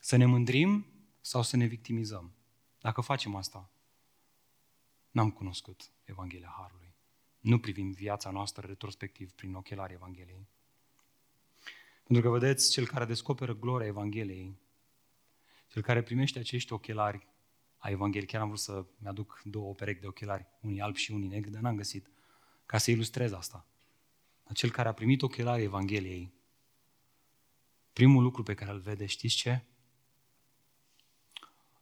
[0.00, 0.86] Să ne mândrim
[1.20, 2.32] sau să ne victimizăm.
[2.80, 3.70] Dacă facem asta,
[5.10, 6.94] n-am cunoscut Evanghelia Harului.
[7.40, 10.48] Nu privim viața noastră retrospectiv prin ochelari Evangheliei.
[12.04, 14.58] Pentru că, vedeți, cel care descoperă gloria Evangheliei,
[15.68, 17.26] cel care primește acești ochelari
[17.78, 18.28] a Evangheliei.
[18.30, 21.60] Chiar am vrut să mi-aduc două perechi de ochelari, unii albi și unii negri, dar
[21.60, 22.10] n-am găsit,
[22.66, 23.66] ca să ilustrez asta.
[24.54, 26.32] Cel care a primit ochelarii Evangheliei,
[27.92, 29.64] primul lucru pe care îl vede, știți ce?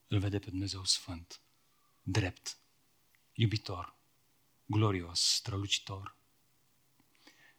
[0.08, 1.40] Îl vede pe Dumnezeu Sfânt,
[2.02, 2.58] drept,
[3.32, 3.95] iubitor,
[4.66, 6.16] glorios, strălucitor.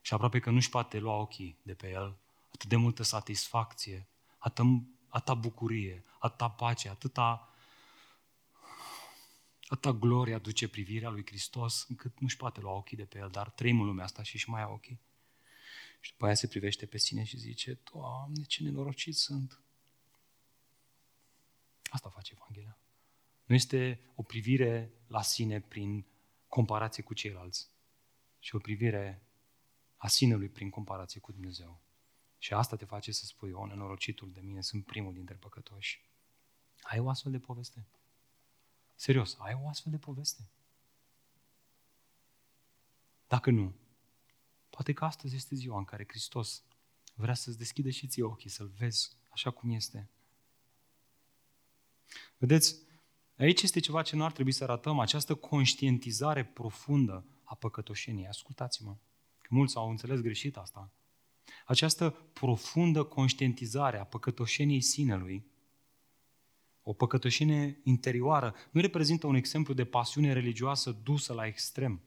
[0.02, 2.17] Și aproape că nu-și poate lua ochii de pe el,
[2.54, 7.52] atât de multă satisfacție, atâta, atâta bucurie, atâta pace, atâta
[9.67, 13.50] Atâta glorie aduce privirea lui Hristos încât nu-și poate lua ochii de pe el, dar
[13.50, 15.00] trăim în lumea asta și își mai ia ochii.
[16.00, 19.62] Și după aia se privește pe sine și zice, Doamne, ce nenorocit sunt.
[21.89, 22.78] Asta face Evanghelia.
[23.46, 26.06] Nu este o privire la sine prin
[26.58, 27.70] comparație cu ceilalți,
[28.39, 29.22] ci o privire
[29.98, 31.80] a sinelui prin comparație cu Dumnezeu.
[32.38, 36.02] Și asta te face să spui, o, nenorocitul de mine, sunt primul dintre păcătoși.
[36.82, 37.86] Ai o astfel de poveste?
[38.96, 40.50] Serios, ai o astfel de poveste?
[43.28, 43.76] Dacă nu,
[44.70, 46.63] poate că astăzi este ziua în care Hristos
[47.13, 50.10] vrea să-ți deschidă și ție ochii, să-L vezi așa cum este.
[52.38, 52.76] Vedeți,
[53.38, 58.28] aici este ceva ce nu ar trebui să arătăm, această conștientizare profundă a păcătoșeniei.
[58.28, 58.95] Ascultați-mă,
[59.38, 60.91] că mulți au înțeles greșit asta.
[61.65, 65.45] Această profundă conștientizare a păcătoșeniei sinelui
[66.89, 72.02] o păcătoșenie interioară, nu reprezintă un exemplu de pasiune religioasă dusă la extrem.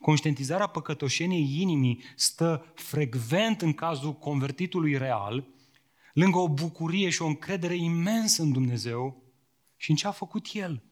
[0.00, 5.46] Conștientizarea păcătoșeniei inimii stă frecvent în cazul convertitului real,
[6.12, 9.22] lângă o bucurie și o încredere imensă în Dumnezeu
[9.76, 10.82] și în ce a făcut El.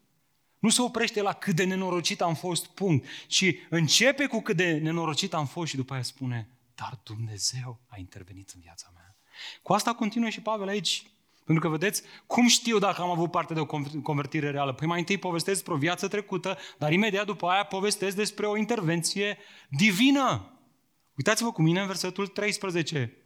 [0.59, 4.73] Nu se oprește la cât de nenorocit am fost, punct, ci începe cu cât de
[4.73, 9.17] nenorocit am fost și după aia spune, dar Dumnezeu a intervenit în viața mea.
[9.63, 11.05] Cu asta continuă și Pavel aici,
[11.45, 13.67] pentru că, vedeți, cum știu dacă am avut parte de o
[14.03, 14.73] convertire reală?
[14.73, 18.57] Păi mai întâi povestesc despre o viață trecută, dar imediat după aia povestesc despre o
[18.57, 20.59] intervenție divină.
[21.17, 23.17] Uitați-vă cu mine în versetul 13.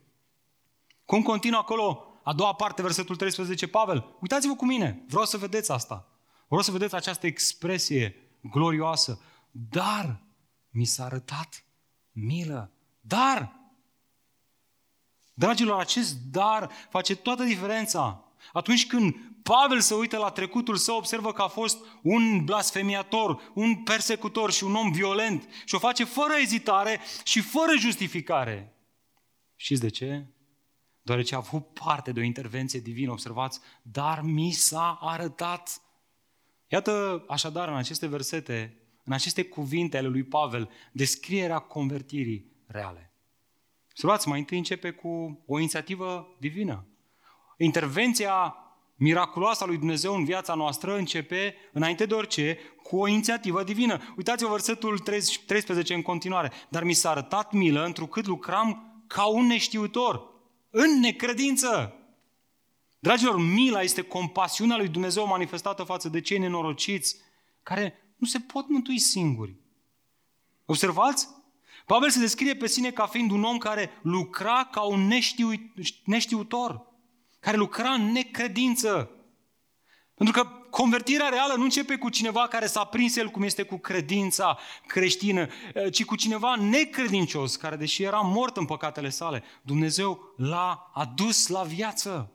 [1.04, 4.16] Cum continuă acolo a doua parte, versetul 13, Pavel?
[4.20, 6.08] Uitați-vă cu mine, vreau să vedeți asta.
[6.46, 9.20] Vreau să vedeți această expresie glorioasă.
[9.50, 10.22] Dar
[10.70, 11.64] mi s-a arătat
[12.12, 12.70] milă.
[13.00, 13.64] Dar
[15.34, 18.24] Dragilor, acest dar face toată diferența.
[18.52, 23.82] Atunci când Pavel se uită la trecutul său, observă că a fost un blasfemiator, un
[23.82, 28.74] persecutor și un om violent și o face fără ezitare și fără justificare.
[29.56, 30.26] Știți de ce?
[31.04, 35.82] Deoarece a avut parte de o intervenție divină, observați, dar mi s-a arătat.
[36.68, 43.14] Iată așadar în aceste versete, în aceste cuvinte ale lui Pavel, descrierea convertirii reale.
[43.90, 46.86] Observați, mai întâi începe cu o inițiativă divină.
[47.58, 48.56] Intervenția
[48.94, 54.14] miraculoasă a lui Dumnezeu în viața noastră începe, înainte de orice, cu o inițiativă divină.
[54.16, 56.52] Uitați-vă versetul 13 în continuare.
[56.68, 60.33] Dar mi s-a arătat milă întrucât lucram ca un neștiutor,
[60.76, 61.98] în necredință.
[62.98, 67.16] Dragilor, mila este compasiunea lui Dumnezeu manifestată față de cei nenorociți,
[67.62, 69.56] care nu se pot mântui singuri.
[70.64, 71.28] Observați?
[71.86, 75.50] Pavel se descrie pe sine ca fiind un om care lucra ca un neștiu,
[76.04, 76.86] neștiutor,
[77.40, 79.10] care lucra în necredință.
[80.14, 83.76] Pentru că convertirea reală nu începe cu cineva care s-a prins el cum este cu
[83.76, 85.48] credința creștină,
[85.90, 91.62] ci cu cineva necredincios, care deși era mort în păcatele sale, Dumnezeu l-a adus la
[91.62, 92.32] viață.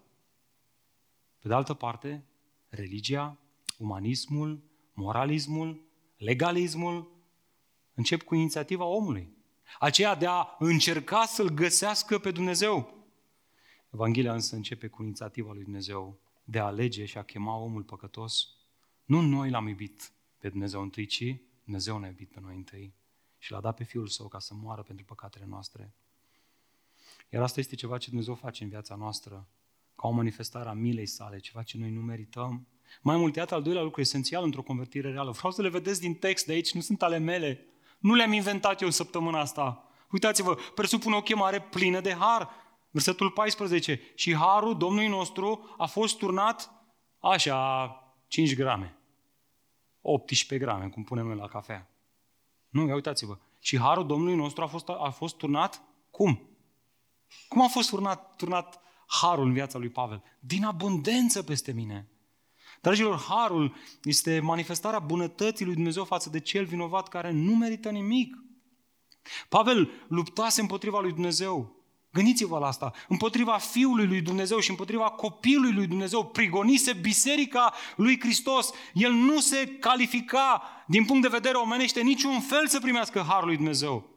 [1.40, 2.24] Pe de altă parte,
[2.70, 3.38] religia,
[3.78, 4.64] umanismul,
[4.94, 5.82] moralismul,
[6.18, 7.12] legalismul
[7.94, 9.38] încep cu inițiativa omului.
[9.80, 12.94] Aceea de a încerca să-L găsească pe Dumnezeu.
[13.94, 16.20] Evanghelia însă începe cu inițiativa lui Dumnezeu
[16.50, 18.48] de a alege și a chema omul păcătos.
[19.06, 22.94] Nu noi l-am iubit pe Dumnezeu întâi, ci Dumnezeu ne-a iubit pe noi întâi
[23.38, 25.94] și l-a dat pe Fiul Său ca să moară pentru păcatele noastre.
[27.30, 29.48] Iar asta este ceva ce Dumnezeu face în viața noastră,
[29.96, 32.68] ca o manifestare a milei sale, ceva ce noi nu merităm.
[33.02, 35.32] Mai mult, iată al doilea lucru esențial într-o convertire reală.
[35.32, 37.66] Vreau să le vedeți din text de aici, nu sunt ale mele.
[38.00, 39.84] Nu le-am inventat eu în săptămâna asta.
[40.12, 42.50] Uitați-vă, presupune o chemare plină de har.
[42.92, 44.02] Versetul 14.
[44.16, 46.72] Și harul Domnului nostru a fost turnat
[47.20, 47.88] așa,
[48.28, 48.98] 5 grame.
[50.02, 51.90] 18 grame, cum punem noi la cafea.
[52.70, 53.38] Nu, ia uitați-vă.
[53.60, 55.82] Și harul Domnului nostru a fost, a fost turnat
[56.12, 56.50] cum?
[57.48, 60.24] Cum a fost turnat, turnat harul în viața lui Pavel?
[60.40, 62.10] Din abundență peste mine.
[62.82, 68.36] Dragilor, harul este manifestarea bunătății lui Dumnezeu față de cel vinovat care nu merită nimic.
[69.50, 71.79] Pavel luptase împotriva lui Dumnezeu.
[72.12, 72.92] Gândiți-vă la asta.
[73.08, 78.72] Împotriva Fiului lui Dumnezeu și împotriva copilului lui Dumnezeu prigonise biserica lui Hristos.
[78.94, 83.56] El nu se califica din punct de vedere omenește niciun fel să primească harul lui
[83.56, 84.10] Dumnezeu.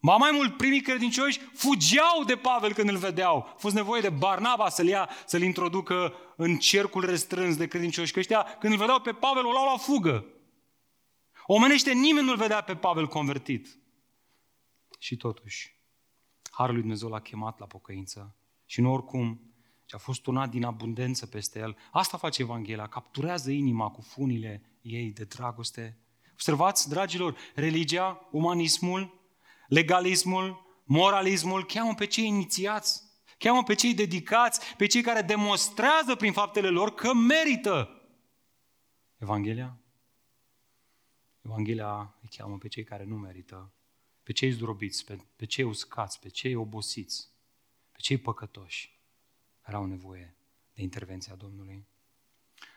[0.00, 3.36] Ba mai mult, primii credincioși fugeau de Pavel când îl vedeau.
[3.36, 8.12] A fost nevoie de Barnaba să-l ia, să-l introducă în cercul restrâns de credincioși.
[8.12, 10.26] Că ăștia, când îl vedeau pe Pavel, o luau la fugă.
[11.46, 13.78] Omenește nimeni nu-l vedea pe Pavel convertit.
[14.98, 15.73] Și totuși,
[16.54, 18.36] Harul lui Dumnezeu l-a chemat la pocăință.
[18.64, 21.76] Și nu oricum, ce a fost turnat din abundență peste el.
[21.92, 25.98] Asta face Evanghelia, capturează inima cu funile ei de dragoste.
[26.32, 29.20] Observați, dragilor, religia, umanismul,
[29.68, 33.02] legalismul, moralismul, cheamă pe cei inițiați,
[33.38, 38.02] cheamă pe cei dedicați, pe cei care demonstrează prin faptele lor că merită.
[39.18, 39.78] Evanghelia?
[41.42, 43.72] Evanghelia îi cheamă pe cei care nu merită,
[44.24, 47.28] pe cei zdrobiți, pe, pe cei uscați, pe cei obosiți,
[47.92, 49.00] pe cei păcătoși,
[49.60, 50.36] care au nevoie
[50.74, 51.86] de intervenția Domnului.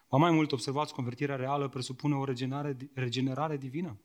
[0.09, 3.97] Ba mai mult, observați, convertirea reală presupune o regenerare, regenerare divină.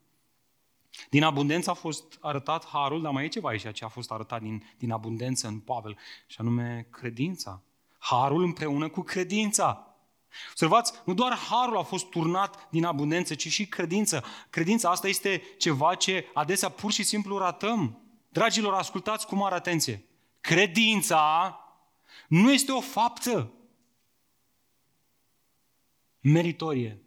[1.10, 4.42] Din abundență a fost arătat harul, dar mai e ceva aici ce a fost arătat
[4.42, 7.62] din, din abundență în Pavel, și anume credința.
[7.98, 9.91] Harul împreună cu credința.
[10.50, 14.24] Observați, nu doar harul a fost turnat din abundență, ci și credință.
[14.50, 18.02] Credința asta este ceva ce adesea pur și simplu ratăm.
[18.28, 20.04] Dragilor, ascultați cu mare atenție.
[20.40, 21.56] Credința
[22.28, 23.52] nu este o faptă
[26.20, 27.02] meritorie.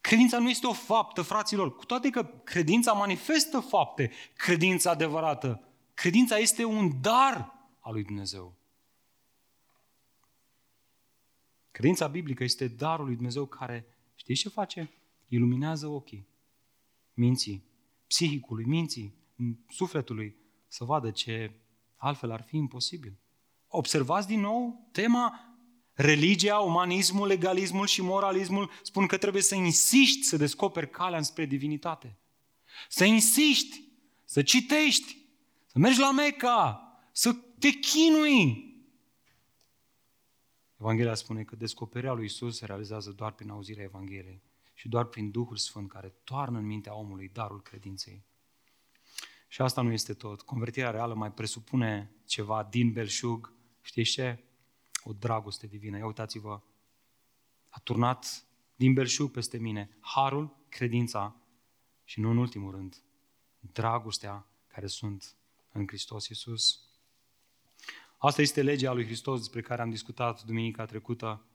[0.00, 5.68] Credința nu este o faptă, fraților, cu toate că credința manifestă fapte, credința adevărată.
[5.94, 8.54] Credința este un dar al lui Dumnezeu.
[11.76, 14.90] Credința biblică este darul lui Dumnezeu care, știți ce face?
[15.28, 16.28] Iluminează ochii
[17.14, 17.64] minții,
[18.06, 19.14] psihicului, minții,
[19.68, 20.36] sufletului,
[20.68, 21.52] să vadă ce
[21.96, 23.18] altfel ar fi imposibil.
[23.68, 25.40] Observați din nou tema
[25.92, 32.18] Religia, umanismul, legalismul și moralismul spun că trebuie să insiști să descoperi calea înspre divinitate.
[32.88, 33.82] Să insiști,
[34.24, 35.16] să citești,
[35.66, 38.65] să mergi la Meca, să te chinui.
[40.86, 44.42] Evanghelia spune că descoperirea lui Isus se realizează doar prin auzirea Evangheliei
[44.74, 48.24] și doar prin Duhul Sfânt care toarnă în mintea omului darul credinței.
[49.48, 50.42] Și asta nu este tot.
[50.42, 53.52] Convertirea reală mai presupune ceva din belșug.
[53.80, 54.44] Știți ce?
[55.08, 55.96] o dragoste divină.
[55.96, 56.60] Ia uitați-vă,
[57.68, 58.44] a turnat
[58.76, 61.36] din belșug peste mine harul, credința
[62.04, 63.02] și nu în ultimul rând,
[63.58, 65.36] dragostea care sunt
[65.72, 66.85] în Hristos Iisus.
[68.16, 71.46] Asta este legea lui Hristos despre care am discutat duminica trecută,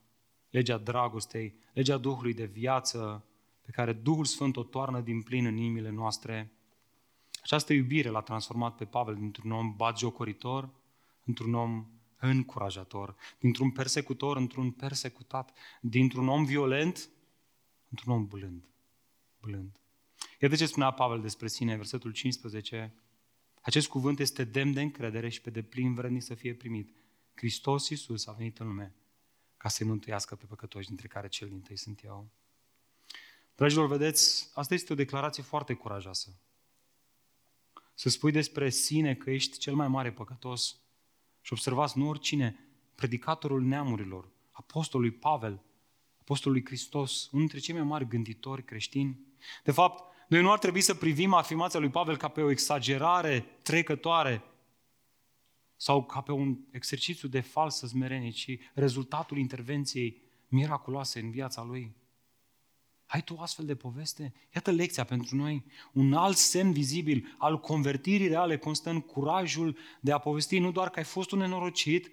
[0.49, 3.25] legea dragostei, legea Duhului de viață,
[3.61, 6.51] pe care Duhul Sfânt o toarnă din plin în inimile noastre.
[7.41, 10.69] Această iubire l-a transformat pe Pavel dintr-un om batjocoritor,
[11.23, 11.87] într-un om
[12.19, 17.09] încurajator, dintr-un persecutor într-un persecutat, dintr-un om violent
[17.89, 18.69] într-un om blând.
[19.39, 19.79] blând.
[20.39, 22.93] Iată ce spunea Pavel despre sine, versetul 15.
[23.61, 26.95] Acest cuvânt este demn de încredere și pe deplin vrednic să fie primit.
[27.35, 28.95] Hristos Iisus a venit în lume
[29.57, 32.29] ca să-i mântuiască pe păcătoși, dintre care cel din tăi sunt eu.
[33.55, 36.35] Dragilor, vedeți, asta este o declarație foarte curajoasă.
[37.93, 40.79] Să spui despre sine că ești cel mai mare păcătos
[41.41, 42.59] și observați, nu oricine,
[42.95, 45.63] predicatorul neamurilor, apostolului Pavel,
[46.19, 49.19] apostolului Hristos, unul dintre cei mai mari gânditori creștini.
[49.63, 53.45] De fapt, noi nu ar trebui să privim afirmația lui Pavel ca pe o exagerare
[53.61, 54.43] trecătoare
[55.75, 61.95] sau ca pe un exercițiu de falsă smerenie, ci rezultatul intervenției miraculoase în viața lui.
[63.05, 64.33] Ai tu o astfel de poveste?
[64.55, 65.65] Iată lecția pentru noi.
[65.93, 70.89] Un alt semn vizibil al convertirii reale constă în curajul de a povesti nu doar
[70.89, 72.11] că ai fost un nenorocit,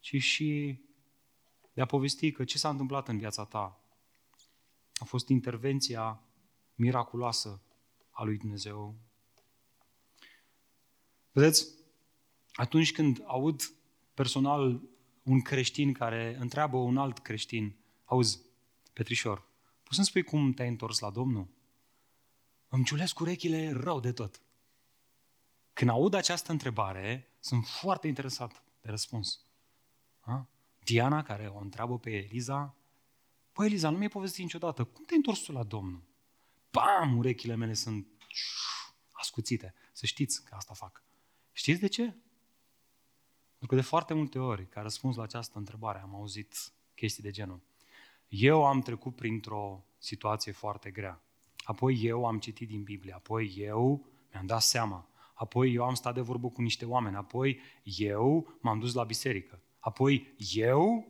[0.00, 0.80] ci și
[1.72, 3.80] de a povesti că ce s-a întâmplat în viața ta
[4.94, 6.20] a fost intervenția
[6.76, 7.60] miraculoasă
[8.10, 8.94] a lui Dumnezeu.
[11.32, 11.68] Vedeți,
[12.52, 13.62] atunci când aud
[14.14, 14.82] personal
[15.22, 18.40] un creștin care întreabă un alt creștin, auzi,
[18.92, 19.38] Petrișor,
[19.82, 21.48] poți să-mi spui cum te-ai întors la Domnul?
[22.68, 24.40] Îmi ciulesc urechile rău de tot.
[25.72, 29.40] Când aud această întrebare, sunt foarte interesat de răspuns.
[30.20, 30.48] Ha?
[30.78, 32.76] Diana, care o întreabă pe Eliza,
[33.56, 34.84] Păi, Eliza, nu mi-ai povestit niciodată.
[34.84, 36.02] Cum te-ai întors tu la Domnul?
[36.76, 37.16] Bam!
[37.18, 38.06] Urechile mele sunt
[39.12, 39.74] ascuțite.
[39.92, 41.02] Să știți că asta fac.
[41.52, 42.02] Știți de ce?
[43.58, 47.30] Pentru că de foarte multe ori, ca răspuns la această întrebare, am auzit chestii de
[47.30, 47.60] genul.
[48.28, 51.22] Eu am trecut printr-o situație foarte grea.
[51.64, 53.12] Apoi eu am citit din Biblie.
[53.12, 55.08] Apoi eu mi-am dat seama.
[55.34, 57.16] Apoi eu am stat de vorbă cu niște oameni.
[57.16, 59.62] Apoi eu m-am dus la biserică.
[59.78, 61.06] Apoi eu,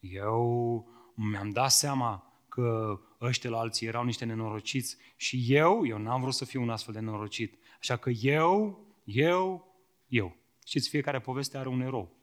[0.00, 6.20] eu mi-am dat seama că ăștia la alții erau niște nenorociți și eu, eu n-am
[6.20, 7.58] vrut să fiu un astfel de nenorocit.
[7.78, 9.74] Așa că eu, eu,
[10.06, 10.36] eu.
[10.66, 12.16] Știți, fiecare poveste are un erou.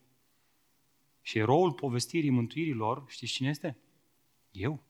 [1.22, 3.78] Și eroul povestirii mântuirilor, știți cine este?
[4.52, 4.84] Eu.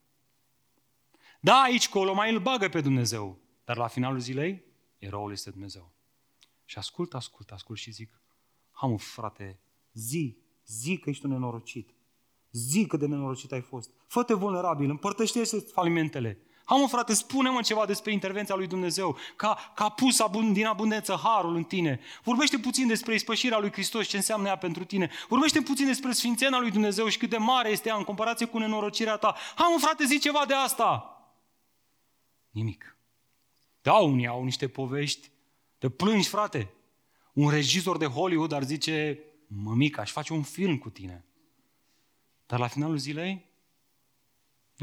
[1.40, 4.64] Da, aici colo mai îl bagă pe Dumnezeu, dar la finalul zilei,
[4.98, 5.94] eroul este Dumnezeu.
[6.66, 8.22] Și ascult, ascult, ascult și zic,
[8.72, 9.60] hamă, frate,
[9.94, 11.94] zi, zi că ești un nenorocit.
[12.52, 13.92] Zi cât de nenorocit ai fost.
[14.14, 16.40] Fă-te vulnerabil, împărtășește falimentele.
[16.66, 21.20] Ha, mă, frate, spune-mă ceva despre intervenția lui Dumnezeu, că a pus abun, din abundență
[21.24, 22.00] harul în tine.
[22.24, 25.10] Vorbește puțin despre ispășirea lui Hristos, ce înseamnă ea pentru tine.
[25.28, 28.58] Vorbește puțin despre sfințenia lui Dumnezeu și cât de mare este ea în comparație cu
[28.58, 29.36] nenorocirea ta.
[29.56, 31.18] Ha, mă, frate, zi ceva de asta.
[32.50, 32.98] Nimic.
[33.82, 35.30] Da, unii au niște povești
[35.78, 36.74] de plângi, frate.
[37.34, 41.26] Un regizor de Hollywood ar zice, mămica, aș face un film cu tine.
[42.46, 43.52] Dar la finalul zilei,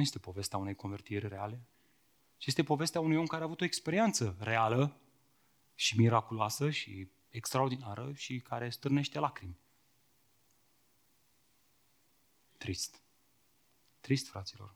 [0.01, 1.67] nu este povestea unei convertiri reale,
[2.37, 5.01] ci este povestea unui om care a avut o experiență reală
[5.75, 9.59] și miraculoasă și extraordinară și care stârnește lacrimi.
[12.59, 13.03] Trist.
[14.01, 14.75] Trist, fraților.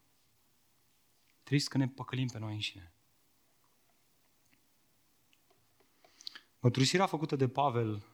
[1.42, 2.92] Trist că ne păcălim pe noi înșine.
[6.58, 8.06] Mărturisirea făcută de Pavel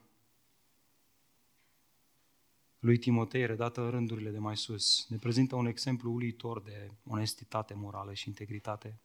[2.81, 7.75] lui Timotei, redată în rândurile de mai sus, ne prezintă un exemplu uluitor de onestitate
[7.75, 9.01] morală și integritate.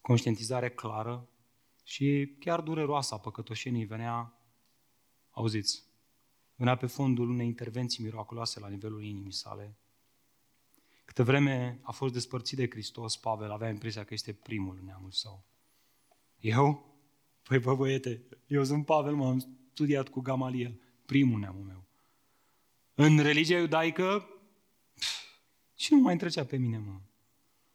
[0.00, 1.28] Conștientizare clară
[1.84, 4.40] și chiar dureroasă a păcătoșenii venea,
[5.30, 5.84] auziți,
[6.54, 9.76] venea pe fondul unei intervenții miraculoase la nivelul inimii sale.
[11.04, 15.10] Câte vreme a fost despărțit de Hristos, Pavel avea impresia că este primul în neamul
[15.10, 15.44] său.
[16.38, 16.96] Eu?
[17.42, 19.38] Păi bă băiete, eu sunt Pavel, m-am
[19.72, 21.87] studiat cu Gamaliel, primul neamul meu.
[23.00, 24.28] În religia iudaică,
[25.74, 27.00] cine nu mai întrecea pe mine, mă?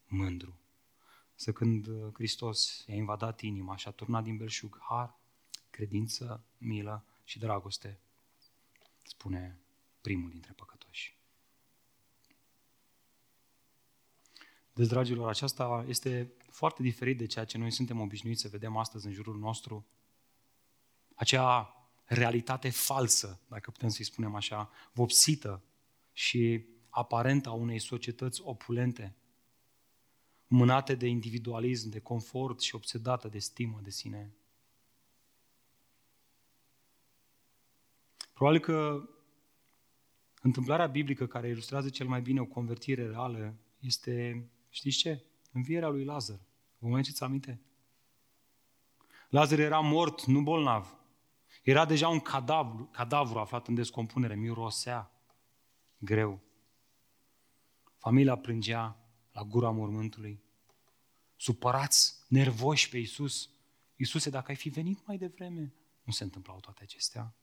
[0.07, 0.59] Mândru.
[1.35, 5.19] Să când uh, Hristos i-a invadat inima și a turnat din belșug har,
[5.69, 7.99] credință, milă și dragoste,
[9.03, 9.59] spune
[10.01, 11.17] primul dintre păcătoși.
[14.73, 19.05] Deci, dragilor, aceasta este foarte diferit de ceea ce noi suntem obișnuiți să vedem astăzi
[19.05, 19.85] în jurul nostru.
[21.15, 25.63] Acea realitate falsă, dacă putem să-i spunem așa, vopsită
[26.11, 29.15] și aparentă a unei societăți opulente,
[30.47, 34.33] mânate de individualism, de confort și obsedată de stimă de sine.
[38.33, 39.09] Probabil că
[40.41, 45.23] întâmplarea biblică care ilustrează cel mai bine o convertire reală este, știți ce?
[45.51, 46.39] Învierea lui Lazar.
[46.77, 47.61] Vă mai aminte?
[49.29, 51.02] Lazar era mort, nu bolnav.
[51.63, 55.11] Era deja un cadavru, cadavru aflat în descompunere, mirosea
[55.97, 56.41] greu.
[57.97, 58.97] Familia plângea
[59.31, 60.43] la gura mormântului.
[61.35, 63.49] Supărați, nervoși pe Iisus.
[63.95, 67.35] Iisuse, dacă ai fi venit mai devreme, nu se întâmplau toate acestea.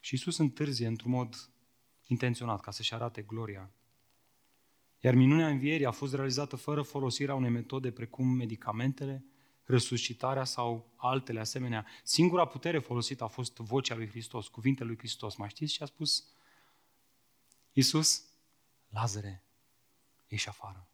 [0.00, 1.50] Și Iisus întârzie într-un mod
[2.06, 3.70] intenționat ca să-și arate gloria.
[5.00, 9.24] Iar minunea învierii a fost realizată fără folosirea unei metode precum medicamentele
[9.64, 11.86] resuscitarea sau altele asemenea.
[12.02, 15.36] Singura putere folosită a fost vocea lui Hristos, cuvintele lui Hristos.
[15.36, 16.28] Mai știți ce a spus
[17.72, 18.22] Iisus?
[18.88, 19.44] Lazare,
[20.26, 20.88] ieși afară.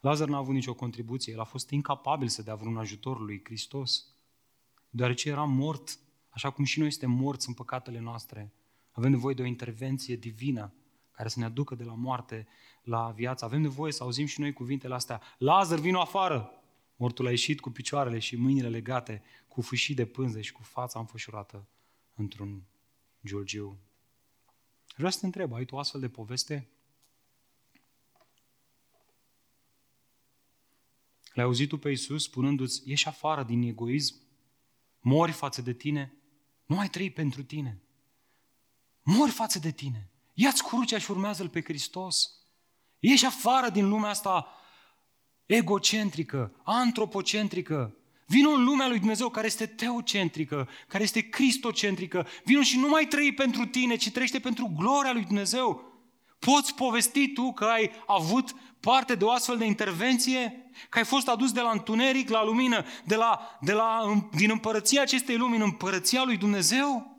[0.00, 4.06] Lazar n-a avut nicio contribuție, el a fost incapabil să dea vreun ajutor lui Hristos,
[4.90, 5.98] deoarece era mort,
[6.28, 8.52] așa cum și noi suntem morți în păcatele noastre.
[8.90, 10.72] Avem nevoie de o intervenție divină
[11.14, 12.46] care să ne aducă de la moarte
[12.82, 13.44] la viață.
[13.44, 15.22] Avem nevoie să auzim și noi cuvintele astea.
[15.38, 16.50] Lazar, vino afară!
[16.96, 20.98] Mortul a ieșit cu picioarele și mâinile legate, cu fâșii de pânze și cu fața
[20.98, 21.68] înfășurată
[22.14, 22.62] într-un
[23.24, 23.78] giurgiu.
[24.94, 26.68] Vreau să te întreb, ai tu astfel de poveste?
[31.32, 34.16] L-ai auzit tu pe Iisus spunându-ți, ieși afară din egoism,
[35.00, 36.14] mori față de tine,
[36.66, 37.82] nu mai trăi pentru tine.
[39.02, 40.10] Mori față de tine.
[40.34, 42.30] Ia-ți crucea și urmează-L pe Hristos.
[42.98, 44.46] Ieși afară din lumea asta
[45.46, 47.96] egocentrică, antropocentrică.
[48.26, 52.26] Vino în lumea lui Dumnezeu care este teocentrică, care este cristocentrică.
[52.44, 55.92] Vino și nu mai trăi pentru tine, ci trăiește pentru gloria lui Dumnezeu.
[56.38, 60.70] Poți povesti tu că ai avut parte de o astfel de intervenție?
[60.88, 65.02] Că ai fost adus de la întuneric la lumină, de la, de la, din împărăția
[65.02, 67.16] acestei lumini în împărăția lui Dumnezeu?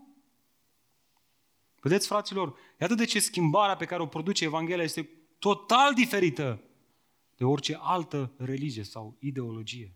[1.82, 5.10] Vedeți, fraților, iată de ce schimbarea pe care o produce Evanghelia este
[5.40, 6.62] total diferită
[7.36, 9.96] de orice altă religie sau ideologie.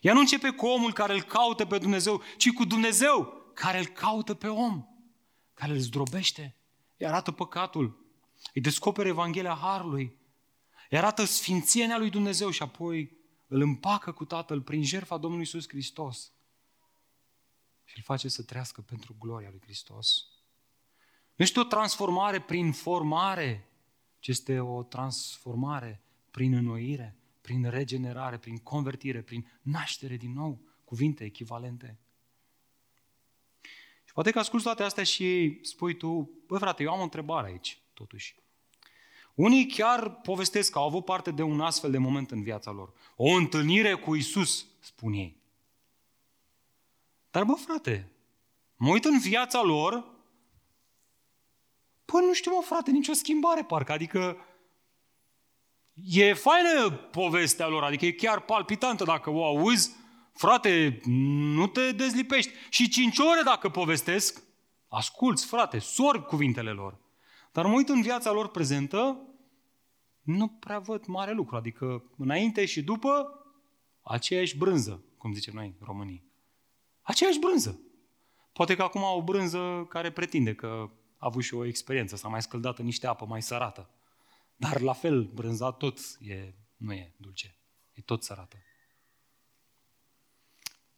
[0.00, 3.86] Ea nu începe cu omul care îl caută pe Dumnezeu, ci cu Dumnezeu care îl
[3.86, 4.86] caută pe om,
[5.54, 6.56] care îl zdrobește,
[6.96, 8.06] îi arată păcatul,
[8.54, 10.16] îi descoperă Evanghelia Harului,
[10.90, 15.68] îi arată sfințenia lui Dumnezeu și apoi îl împacă cu Tatăl prin jertfa Domnului Iisus
[15.68, 16.32] Hristos
[17.84, 20.26] și îl face să trăiască pentru gloria lui Hristos.
[21.34, 23.68] Nu este o transformare prin formare,
[24.18, 31.24] ci este o transformare prin înnoire, prin regenerare, prin convertire, prin naștere din nou, cuvinte
[31.24, 31.98] echivalente.
[34.04, 37.46] Și poate că asculți toate astea și spui tu, băi frate, eu am o întrebare
[37.46, 38.36] aici, totuși.
[39.34, 42.92] Unii chiar povestesc că au avut parte de un astfel de moment în viața lor.
[43.16, 45.40] O întâlnire cu Isus, spun ei.
[47.30, 48.12] Dar bă, frate,
[48.76, 50.11] mă uit în viața lor
[52.12, 53.92] Păi nu știu, mă, frate, nicio schimbare, parcă.
[53.92, 54.36] Adică
[55.94, 59.96] e faină povestea lor, adică e chiar palpitantă dacă o auzi.
[60.32, 61.00] Frate,
[61.54, 62.52] nu te dezlipești.
[62.68, 64.42] Și cinci ore dacă povestesc,
[64.88, 66.98] asculți, frate, sorb cuvintele lor.
[67.52, 69.28] Dar mă uit în viața lor prezentă,
[70.22, 71.56] nu prea văd mare lucru.
[71.56, 73.28] Adică înainte și după,
[74.02, 76.24] aceeași brânză, cum zicem noi românii.
[77.02, 77.80] Aceeași brânză.
[78.52, 82.28] Poate că acum au o brânză care pretinde că a avut și o experiență, s-a
[82.28, 83.90] mai scăldat în niște apă mai sărată.
[84.56, 87.56] Dar la fel, brânza tot e, nu e dulce,
[87.92, 88.56] e tot sărată.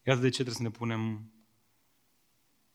[0.03, 1.31] Iată de ce trebuie să ne punem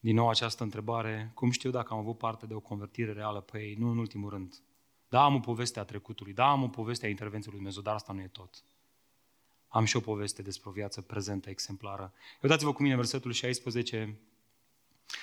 [0.01, 1.30] din nou această întrebare.
[1.34, 3.74] Cum știu dacă am avut parte de o convertire reală pe ei?
[3.74, 4.62] Nu în ultimul rând.
[5.09, 7.94] Da, am o poveste a trecutului, da, am o poveste a intervenției lui Dumnezeu, dar
[7.94, 8.64] asta nu e tot.
[9.68, 12.12] Am și o poveste despre o viață prezentă, exemplară.
[12.42, 14.20] Uitați-vă cu mine versetul 16,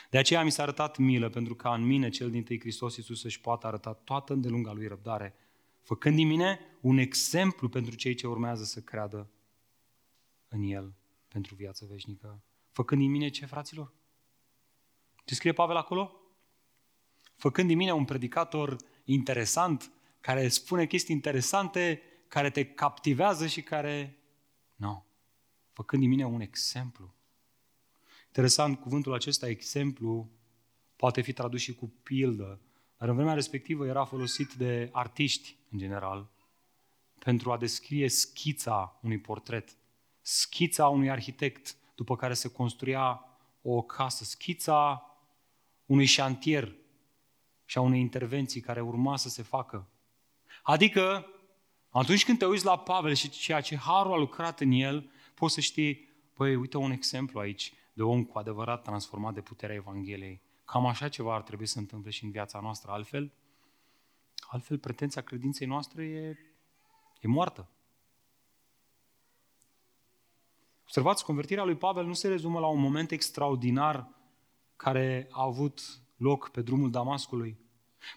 [0.10, 3.20] de aceea mi s-a arătat milă, pentru ca în mine, cel din tâi Hristos Iisus,
[3.20, 5.36] să-și poată arăta toată îndelunga lui răbdare,
[5.82, 9.30] făcând din mine un exemplu pentru cei ce urmează să creadă
[10.48, 10.94] în El
[11.28, 12.44] pentru viață veșnică.
[12.72, 13.94] Făcând din mine ce, fraților?
[15.26, 16.22] Ce scrie Pavel acolo?
[17.36, 24.18] Făcând din mine un predicator interesant, care spune chestii interesante, care te captivează și care...
[24.76, 24.88] Nu.
[24.88, 25.04] No.
[25.72, 27.17] Făcând din mine un exemplu.
[28.38, 30.30] Interesant, cuvântul acesta, exemplu,
[30.96, 32.62] poate fi tradus și cu pildă,
[32.98, 36.32] dar în vremea respectivă era folosit de artiști, în general,
[37.20, 39.78] pentru a descrie schița unui portret,
[40.22, 43.26] schița unui arhitect, după care se construia
[43.62, 45.06] o casă, schița
[45.86, 46.76] unui șantier
[47.66, 49.90] și a unei intervenții care urma să se facă.
[50.64, 51.26] Adică,
[51.90, 55.54] atunci când te uiți la Pavel și ceea ce Harul a lucrat în el, poți
[55.54, 60.42] să știi, păi, uite un exemplu aici de om cu adevărat transformat de puterea Evangheliei.
[60.66, 62.92] Cam așa ceva ar trebui să se întâmple și în viața noastră.
[62.92, 63.34] Altfel,
[64.50, 66.38] altfel pretenția credinței noastre e,
[67.22, 67.70] e moartă.
[70.82, 74.10] Observați, convertirea lui Pavel nu se rezumă la un moment extraordinar
[74.76, 75.82] care a avut
[76.18, 77.58] loc pe drumul Damascului.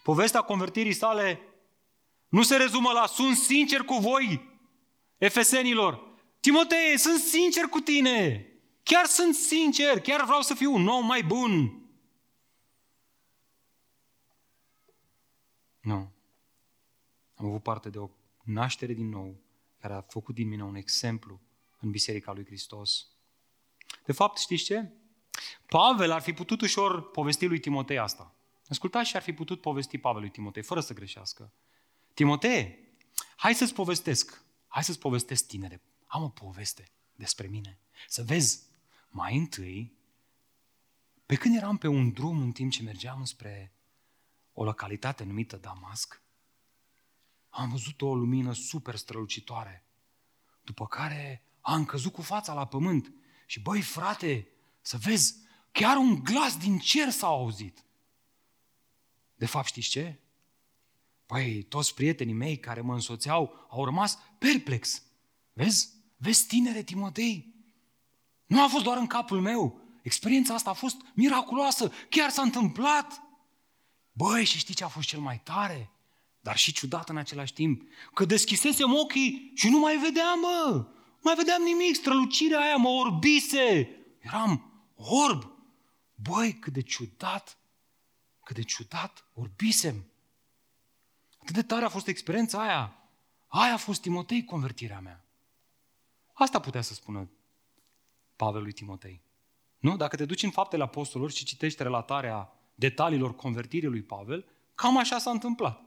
[0.03, 1.39] Povestea convertirii sale
[2.27, 4.49] nu se rezumă la sunt sincer cu voi,
[5.17, 6.09] efesenilor.
[6.39, 8.45] Timotei, sunt sincer cu tine.
[8.83, 11.81] Chiar sunt sincer, chiar vreau să fiu un om mai bun.
[15.79, 16.11] Nu.
[17.35, 18.09] Am avut parte de o
[18.43, 19.35] naștere din nou,
[19.79, 21.39] care a făcut din mine un exemplu
[21.79, 23.07] în Biserica lui Hristos.
[24.05, 24.91] De fapt, știți ce?
[25.65, 28.35] Pavel ar fi putut ușor povesti lui Timotei asta.
[28.67, 31.53] Ascultați și ar fi putut povesti Pavel lui Timotei, fără să greșească.
[32.13, 32.93] Timotei,
[33.35, 34.43] hai să-ți povestesc.
[34.67, 35.81] Hai să-ți povestesc, tinere.
[36.05, 37.79] Am o poveste despre mine.
[38.07, 38.70] Să vezi
[39.11, 39.99] mai întâi,
[41.25, 43.73] Pe când eram pe un drum în timp ce mergeam spre
[44.53, 46.21] o localitate numită Damasc,
[47.49, 49.85] am văzut o lumină super strălucitoare,
[50.61, 53.13] după care am căzut cu fața la pământ
[53.45, 54.47] și băi frate,
[54.81, 55.35] să vezi,
[55.71, 57.85] chiar un glas din cer s-a auzit.
[59.35, 60.19] De fapt știți ce?
[61.25, 65.03] Păi, toți prietenii mei care mă însoțeau au rămas perplex.
[65.53, 65.89] Vezi?
[66.17, 67.50] Vezi, tinere Timotei?
[68.51, 69.79] Nu a fost doar în capul meu.
[70.01, 71.91] Experiența asta a fost miraculoasă.
[72.09, 73.21] Chiar s-a întâmplat.
[74.11, 75.91] Băi, și știi ce a fost cel mai tare?
[76.39, 77.81] Dar și ciudat în același timp.
[78.13, 80.85] Că deschisesem ochii și nu mai vedeam, mă.
[80.93, 81.95] Nu mai vedeam nimic.
[81.95, 83.89] Strălucirea aia mă orbise.
[84.19, 85.51] Eram orb.
[86.15, 87.57] Băi, cât de ciudat.
[88.43, 89.25] Cât de ciudat.
[89.33, 90.05] Orbisem.
[91.41, 92.95] Atât de tare a fost experiența aia.
[93.47, 95.25] Aia a fost Timotei convertirea mea.
[96.33, 97.29] Asta putea să spună
[98.41, 99.23] Pavel lui Timotei.
[99.77, 99.97] Nu?
[99.97, 105.17] Dacă te duci în faptele apostolilor și citești relatarea detaliilor convertirii lui Pavel, cam așa
[105.17, 105.81] s-a întâmplat.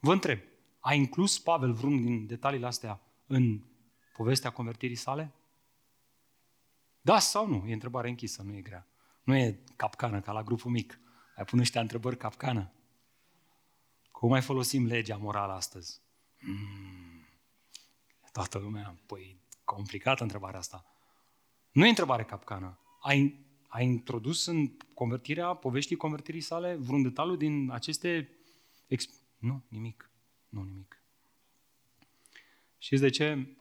[0.00, 0.40] Vă întreb,
[0.80, 3.62] a inclus Pavel vreun din detaliile astea în
[4.16, 5.34] povestea convertirii sale?
[7.00, 7.68] Da sau nu?
[7.68, 8.86] E întrebare închisă, nu e grea.
[9.22, 11.00] Nu e capcană ca la grupul mic.
[11.36, 12.72] Ai pune ăștia întrebări capcană.
[14.10, 16.00] Cum mai folosim legea morală astăzi?
[16.38, 17.26] Hmm.
[18.32, 20.84] Toată lumea, păi, complicată întrebarea asta.
[21.72, 22.78] Nu e întrebare capcană.
[23.00, 28.28] Ai, ai introdus în convertirea, poveștii convertirii sale, vreun detaliu din aceste...
[28.88, 30.10] Exp- nu, nimic.
[30.48, 31.02] Nu, nimic.
[32.78, 33.56] Știți de ce?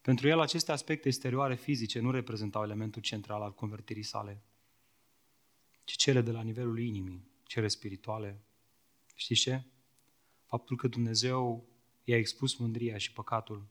[0.00, 4.42] Pentru el aceste aspecte exterioare fizice nu reprezentau elementul central al convertirii sale,
[5.84, 8.40] ci cele de la nivelul inimii, cele spirituale.
[9.14, 9.62] Știți ce?
[10.46, 11.68] Faptul că Dumnezeu
[12.04, 13.66] i-a expus mândria și păcatul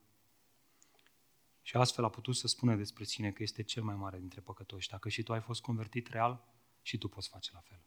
[1.67, 4.89] și astfel a putut să spună despre sine că este cel mai mare dintre păcătoși.
[4.89, 6.43] Dacă și tu ai fost convertit real,
[6.81, 7.81] și tu poți face la fel.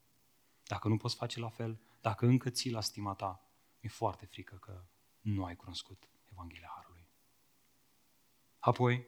[0.66, 3.50] Dacă nu poți face la fel, dacă încă ții la stima ta,
[3.80, 4.84] mi-e foarte frică că
[5.20, 7.06] nu ai cunoscut Evanghelia Harului.
[8.58, 9.06] Apoi,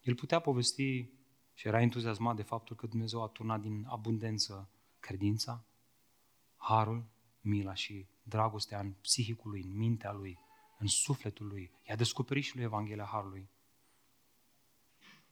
[0.00, 1.08] el putea povesti
[1.54, 4.70] și era entuziasmat de faptul că Dumnezeu a turnat din abundență
[5.00, 5.64] credința,
[6.56, 7.04] harul,
[7.40, 10.38] mila și dragostea în psihicul lui, în mintea lui,
[10.84, 11.70] în sufletul lui.
[11.88, 13.48] I-a descoperit și lui Evanghelia Harului.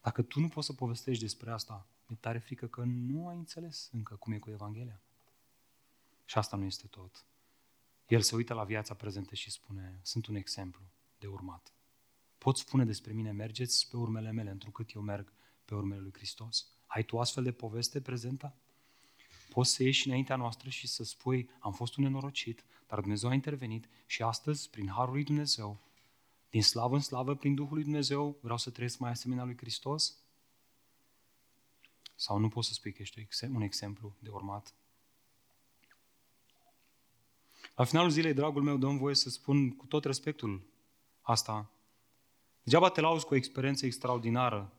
[0.01, 3.89] Dacă tu nu poți să povestești despre asta, mi tare frică că nu ai înțeles
[3.93, 5.01] încă cum e cu Evanghelia.
[6.25, 7.25] Și asta nu este tot.
[8.07, 10.83] El se uită la viața prezentă și spune, sunt un exemplu
[11.19, 11.73] de urmat.
[12.39, 15.33] Pot spune despre mine, mergeți pe urmele mele, întrucât eu merg
[15.65, 16.67] pe urmele lui Hristos.
[16.87, 18.55] Ai tu astfel de poveste prezentă?
[19.49, 23.35] Poți să ieși înaintea noastră și să spui, am fost un nenorocit, dar Dumnezeu a
[23.35, 25.81] intervenit și astăzi, prin Harul lui Dumnezeu,
[26.51, 30.19] din slavă în slavă, prin Duhul lui Dumnezeu, vreau să trăiesc mai asemenea lui Hristos?
[32.15, 34.75] Sau nu poți să spui că ești un exemplu de urmat?
[37.75, 40.63] La finalul zilei, dragul meu, dăm voie să spun cu tot respectul
[41.21, 41.71] asta.
[42.63, 44.73] Degeaba te lauzi cu o experiență extraordinară,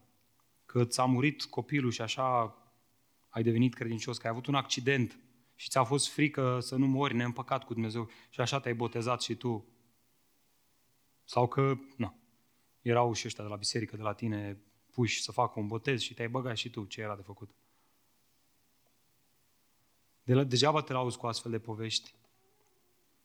[0.66, 2.56] că ți-a murit copilul și așa
[3.28, 5.18] ai devenit credincios, că ai avut un accident
[5.54, 9.34] și ți-a fost frică să nu mori neîmpăcat cu Dumnezeu și așa te-ai botezat și
[9.34, 9.68] tu.
[11.24, 12.18] Sau că, nu,
[12.82, 14.58] erau și ăștia de la biserică, de la tine,
[14.92, 17.50] puși să facă un botez și te-ai băgat și tu ce era de făcut.
[20.22, 22.14] De la, degeaba te lauzi cu astfel de povești,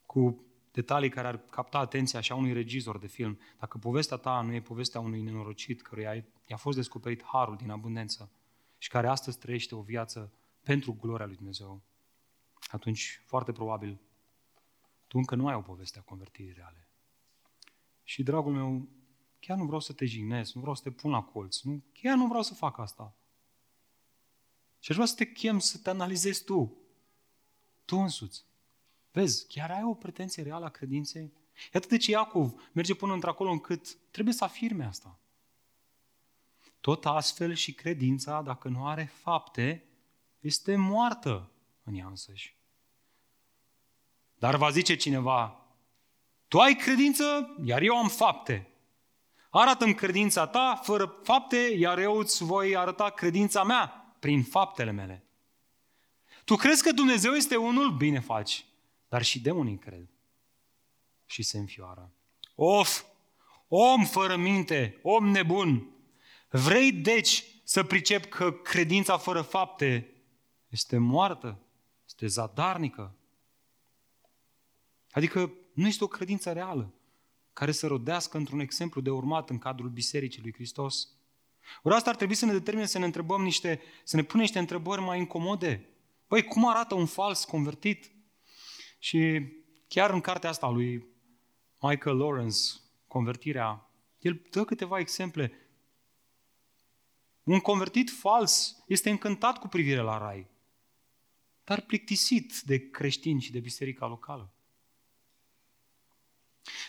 [0.06, 3.40] cu detalii care ar capta atenția așa unui regizor de film.
[3.60, 8.32] Dacă povestea ta nu e povestea unui nenorocit căruia i-a fost descoperit harul din abundență
[8.78, 11.82] și care astăzi trăiește o viață pentru gloria lui Dumnezeu,
[12.76, 14.00] atunci foarte probabil
[15.08, 16.88] tu încă nu ai o poveste a convertirii reale.
[18.04, 18.88] Și, dragul meu,
[19.40, 22.16] chiar nu vreau să te jignesc, nu vreau să te pun la colț, nu, chiar
[22.16, 23.16] nu vreau să fac asta.
[24.80, 26.78] Și aș vrea să te chem să te analizezi tu,
[27.86, 28.46] tu însuți.
[29.12, 31.34] Vezi, chiar ai o pretenție reală a credinței?
[31.54, 35.20] E atât de ce Iacov merge până într-acolo încât trebuie să afirme asta.
[36.82, 39.84] Tot astfel și credința, dacă nu are fapte,
[40.40, 41.52] este moartă
[41.84, 42.59] în ea însăși.
[44.40, 45.66] Dar va zice cineva,
[46.48, 48.68] tu ai credință, iar eu am fapte.
[49.50, 55.24] Arată-mi credința ta fără fapte, iar eu îți voi arăta credința mea prin faptele mele.
[56.44, 57.92] Tu crezi că Dumnezeu este unul?
[57.92, 58.66] Bine faci.
[59.08, 60.08] Dar și demonii cred.
[61.26, 62.12] Și se înfioară.
[62.56, 63.04] Of!
[63.68, 65.90] Om fără minte, om nebun!
[66.50, 70.14] Vrei deci să pricep că credința fără fapte
[70.68, 71.60] este moartă,
[72.06, 73.14] este zadarnică?
[75.12, 76.94] Adică nu este o credință reală
[77.54, 81.08] care să rodească într-un exemplu de urmat în cadrul Bisericii lui Hristos.
[81.82, 84.60] Ori asta ar trebui să ne determine să ne întrebăm niște, să ne punem niște
[84.60, 85.90] întrebări mai incomode.
[86.28, 88.12] Păi, cum arată un fals convertit?
[89.00, 89.48] Și
[89.88, 91.08] chiar în cartea asta lui
[91.80, 92.58] Michael Lawrence,
[93.08, 93.90] Convertirea,
[94.20, 95.52] el dă câteva exemple.
[97.44, 100.48] Un convertit fals este încântat cu privire la rai,
[101.64, 104.54] dar plictisit de creștini și de biserica locală.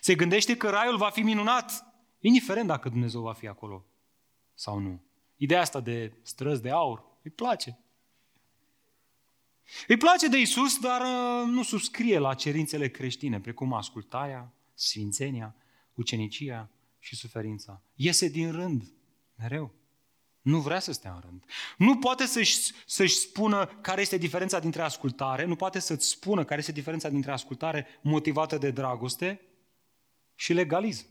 [0.01, 1.85] Se gândește că raiul va fi minunat,
[2.19, 3.87] indiferent dacă Dumnezeu va fi acolo
[4.55, 5.03] sau nu.
[5.37, 7.79] Ideea asta de străzi de aur îi place.
[9.87, 15.55] Îi place de Isus, dar uh, nu subscrie la cerințele creștine, precum ascultarea, sfințenia,
[15.95, 17.83] ucenicia și suferința.
[17.95, 18.93] Iese din rând,
[19.35, 19.75] mereu.
[20.43, 21.45] Nu vrea să stea în rând.
[21.77, 26.61] Nu poate să-și, să-și spună care este diferența dintre ascultare, nu poate să-ți spună care
[26.61, 29.41] este diferența dintre ascultare motivată de dragoste
[30.41, 31.07] și legalism.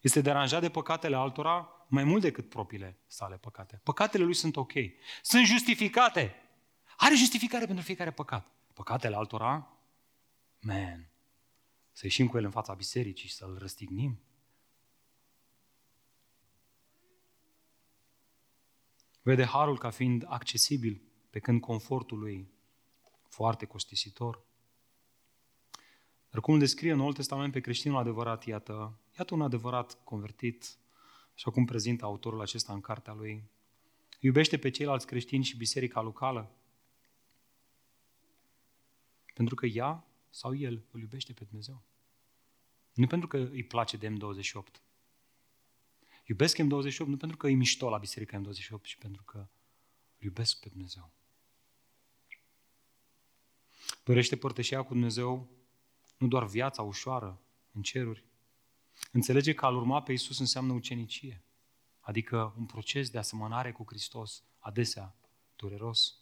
[0.00, 3.80] Este deranjat de păcatele altora mai mult decât propriile sale păcate.
[3.84, 4.72] Păcatele lui sunt ok.
[5.22, 6.34] Sunt justificate.
[6.96, 8.50] Are justificare pentru fiecare păcat.
[8.74, 9.78] Păcatele altora,
[10.60, 11.10] man,
[11.92, 14.20] să ieșim cu el în fața bisericii și să-l răstignim.
[19.22, 22.50] Vede harul ca fiind accesibil, pe când confortul lui
[23.28, 24.48] foarte costisitor.
[26.30, 30.78] Dar cum descrie în Noul Testament pe creștinul adevărat, iată, iată un adevărat convertit,
[31.34, 33.44] așa cum prezintă autorul acesta în cartea lui.
[34.20, 36.54] Iubește pe ceilalți creștini și biserica locală,
[39.34, 41.82] pentru că ea sau el îl iubește pe Dumnezeu.
[42.94, 44.80] Nu pentru că îi place de M28.
[46.24, 50.60] Iubesc M28 nu pentru că îi mișto la biserica M28, ci pentru că îl iubesc
[50.60, 51.12] pe Dumnezeu.
[54.04, 55.59] Dorește părtășia cu Dumnezeu
[56.20, 57.40] nu doar viața ușoară
[57.72, 58.24] în ceruri.
[59.12, 61.44] Înțelege că a urma pe Isus înseamnă ucenicie,
[62.00, 65.14] adică un proces de asemănare cu Hristos, adesea
[65.56, 66.14] dureros.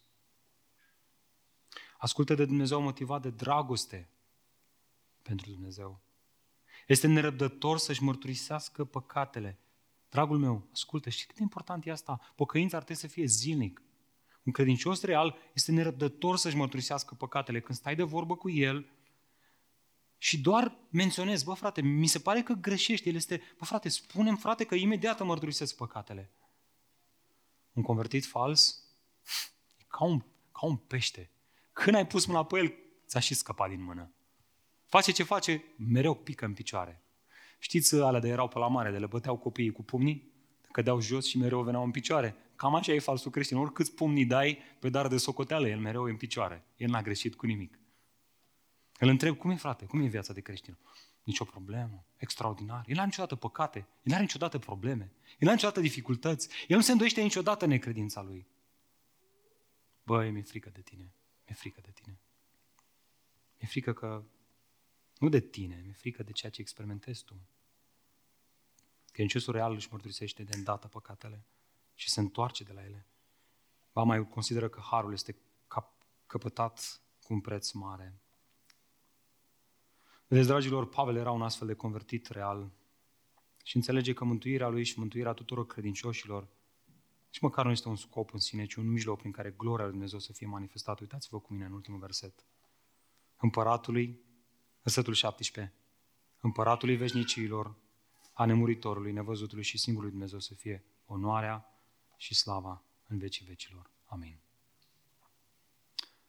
[1.98, 4.08] Ascultă de Dumnezeu motivat de dragoste
[5.22, 6.00] pentru Dumnezeu.
[6.86, 9.58] Este nerăbdător să-și mărturisească păcatele.
[10.08, 12.20] Dragul meu, ascultă, știi cât de important e asta?
[12.34, 13.82] Pocăința ar trebui să fie zilnic.
[14.42, 17.60] Un credincios real este nerăbdător să-și mărturisească păcatele.
[17.60, 18.97] Când stai de vorbă cu el
[20.18, 23.08] și doar menționezi, bă frate, mi se pare că greșești.
[23.08, 26.30] El este, bă frate, spunem frate că imediat mărturisesc păcatele.
[27.72, 28.84] Un convertit fals
[29.78, 30.20] e ca un,
[30.52, 31.30] ca un pește.
[31.72, 32.74] Când ai pus mâna pe el,
[33.06, 34.12] ți-a și scăpat din mână.
[34.86, 37.02] Face ce face, mereu pică în picioare.
[37.58, 40.32] Știți alea de erau pe la mare, de le băteau copiii cu pumnii,
[40.72, 42.36] cădeau jos și mereu veneau în picioare.
[42.56, 43.56] Cam așa e falsul creștin.
[43.56, 46.64] Oricâți pumnii dai pe dar de socoteală, el mereu e în picioare.
[46.76, 47.78] El n-a greșit cu nimic.
[48.98, 50.78] Îl întreb, cum e frate, cum e viața de creștin?
[51.22, 52.84] Nicio problemă, extraordinar.
[52.86, 56.92] El n-are niciodată păcate, el n-are niciodată probleme, el n-are niciodată dificultăți, el nu se
[56.92, 58.46] îndoiește niciodată necredința lui.
[60.02, 61.12] Băi, mi-e frică de tine,
[61.46, 62.18] mi-e frică de tine.
[63.58, 64.24] Mi-e frică că
[65.18, 67.40] nu de tine, mi-e frică de ceea ce experimentezi tu.
[69.06, 71.44] Credinciosul real își mărturisește de îndată păcatele
[71.94, 73.06] și se întoarce de la ele.
[73.92, 75.36] Ba mai consideră că harul este
[76.26, 78.20] căpătat cu un preț mare.
[80.28, 82.70] Vedeți, dragilor, Pavel era un astfel de convertit real
[83.64, 86.48] și înțelege că mântuirea lui și mântuirea tuturor credincioșilor
[87.30, 89.92] și măcar nu este un scop în sine, ci un mijloc prin care gloria lui
[89.92, 90.98] Dumnezeu să fie manifestată.
[91.02, 92.46] Uitați-vă cu mine în ultimul verset.
[93.36, 94.26] Împăratului
[94.88, 95.74] Versetul 17.
[96.40, 97.76] Împăratului veșnicilor,
[98.32, 101.66] a nemuritorului, nevăzutului și singurului Dumnezeu să fie onoarea
[102.16, 103.90] și slava în vecii vecilor.
[104.04, 104.38] Amin.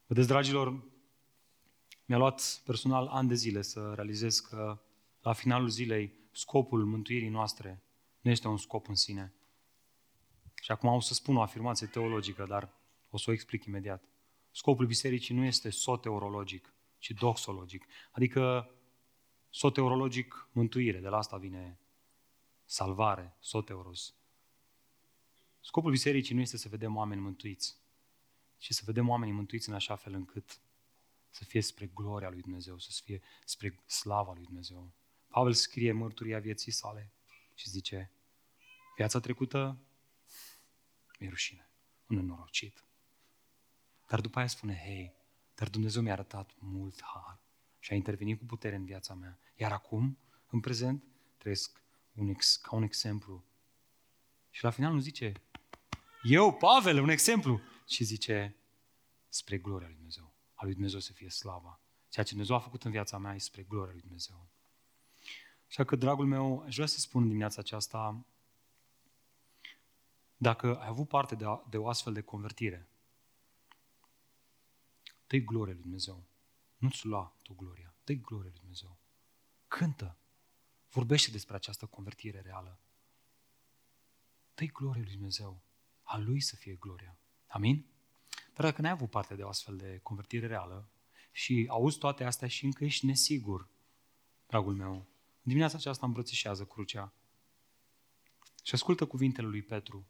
[0.05, 0.83] Vedeți, dragilor,
[2.09, 4.79] mi-a luat personal ani de zile să realizez că
[5.21, 7.83] la finalul zilei scopul mântuirii noastre
[8.21, 9.33] nu este un scop în sine.
[10.61, 12.73] Și acum o să spun o afirmație teologică, dar
[13.09, 14.03] o să o explic imediat.
[14.51, 17.85] Scopul bisericii nu este soteorologic, ci doxologic.
[18.11, 18.71] Adică
[19.49, 21.79] soteurologic, mântuire, de la asta vine
[22.65, 24.15] salvare, soteuros.
[25.59, 27.77] Scopul bisericii nu este să vedem oameni mântuiți,
[28.57, 30.59] ci să vedem oamenii mântuiți în așa fel încât
[31.29, 34.93] să fie spre gloria lui Dumnezeu, să fie spre slava lui Dumnezeu.
[35.27, 37.13] Pavel scrie mărturia vieții sale
[37.55, 38.11] și zice,
[38.95, 39.79] viața trecută
[41.19, 41.69] mi-e rușine,
[42.07, 42.83] un nenorocit.
[44.07, 45.15] Dar după aia spune, hei,
[45.55, 47.39] dar Dumnezeu mi-a arătat mult har
[47.79, 49.39] și a intervenit cu putere în viața mea.
[49.55, 50.17] Iar acum,
[50.49, 51.03] în prezent,
[51.37, 53.45] trăiesc un ex, ca un exemplu.
[54.49, 55.33] Și la final nu zice,
[56.23, 58.55] eu, Pavel, un exemplu, și zice,
[59.29, 60.28] spre gloria lui Dumnezeu.
[60.59, 61.79] A lui Dumnezeu să fie slava.
[62.09, 64.47] Ceea ce Dumnezeu a făcut în viața mea e spre gloria lui Dumnezeu.
[65.67, 68.25] Așa că, dragul meu, aș vrea să spun în dimineața aceasta,
[70.37, 72.89] Dacă ai avut parte de, a, de o astfel de convertire,
[75.27, 76.23] dă-i glorie lui Dumnezeu.
[76.77, 78.97] Nu-ți lua tu gloria, dă-i glorie lui Dumnezeu.
[79.67, 80.17] Cântă,
[80.89, 82.79] vorbește despre această convertire reală.
[84.53, 85.61] Dă-i glorie lui Dumnezeu.
[86.01, 87.17] A Lui să fie gloria.
[87.47, 87.85] Amin?
[88.59, 90.89] Dar dacă n-ai avut parte de o astfel de convertire reală
[91.31, 93.67] și auzi toate astea și încă ești nesigur,
[94.47, 97.13] dragul meu, în dimineața aceasta îmbrățișează crucea
[98.63, 100.07] și ascultă cuvintele lui Petru.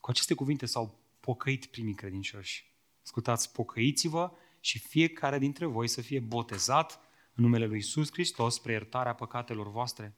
[0.00, 2.74] Cu aceste cuvinte s-au pocăit primii credincioși.
[3.02, 7.00] Ascultați, pocăiți-vă și fiecare dintre voi să fie botezat
[7.34, 10.14] în numele lui Isus Hristos spre iertarea păcatelor voastre.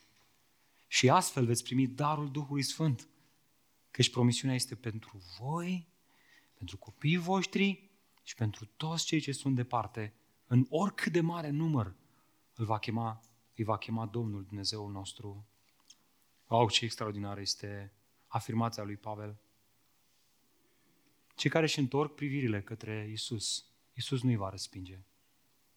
[0.86, 3.08] Și astfel veți primi darul Duhului Sfânt.
[3.90, 5.90] Căci promisiunea este pentru voi,
[6.62, 7.90] pentru copiii voștri
[8.22, 10.14] și pentru toți cei ce sunt departe,
[10.46, 11.96] în oricât de mare număr
[12.54, 13.20] îl va chema,
[13.54, 15.46] îi va chema Domnul Dumnezeul nostru.
[16.46, 17.92] Wow, ce extraordinar este
[18.26, 19.40] afirmația lui Pavel.
[21.34, 25.04] Cei care își întorc privirile către Isus, Isus nu îi va respinge,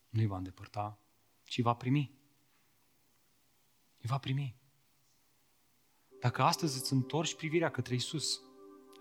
[0.10, 1.00] nu îi va îndepărta,
[1.44, 2.20] ci va primi.
[3.98, 4.56] Îi va primi.
[6.20, 8.45] Dacă astăzi îți întorci privirea către Isus,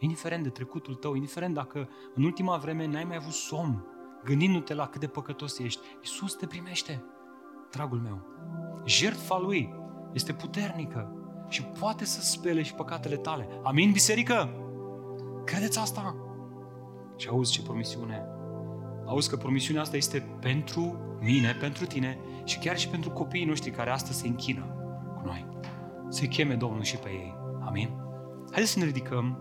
[0.05, 3.85] indiferent de trecutul tău, indiferent dacă în ultima vreme n-ai mai avut somn,
[4.25, 7.05] gândindu-te la cât de păcătos ești, Isus te primește,
[7.71, 8.27] dragul meu.
[8.85, 9.75] Jertfa Lui
[10.13, 11.13] este puternică
[11.49, 13.49] și poate să spele și păcatele tale.
[13.63, 14.51] Amin, biserică?
[15.45, 16.17] Credeți asta?
[17.17, 18.27] Și auzi ce promisiune.
[19.07, 23.71] Auzi că promisiunea asta este pentru mine, pentru tine și chiar și pentru copiii noștri
[23.71, 24.65] care astăzi se închină
[25.15, 25.49] cu noi.
[26.09, 27.37] Să-i cheme Domnul și pe ei.
[27.65, 27.91] Amin?
[28.51, 29.39] Haideți să ne ridicăm.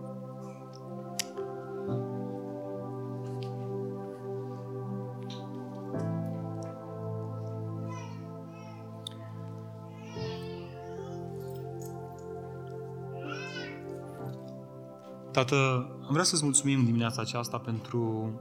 [15.34, 15.56] Tată,
[16.02, 18.32] am vrea să-ți mulțumim dimineața aceasta pentru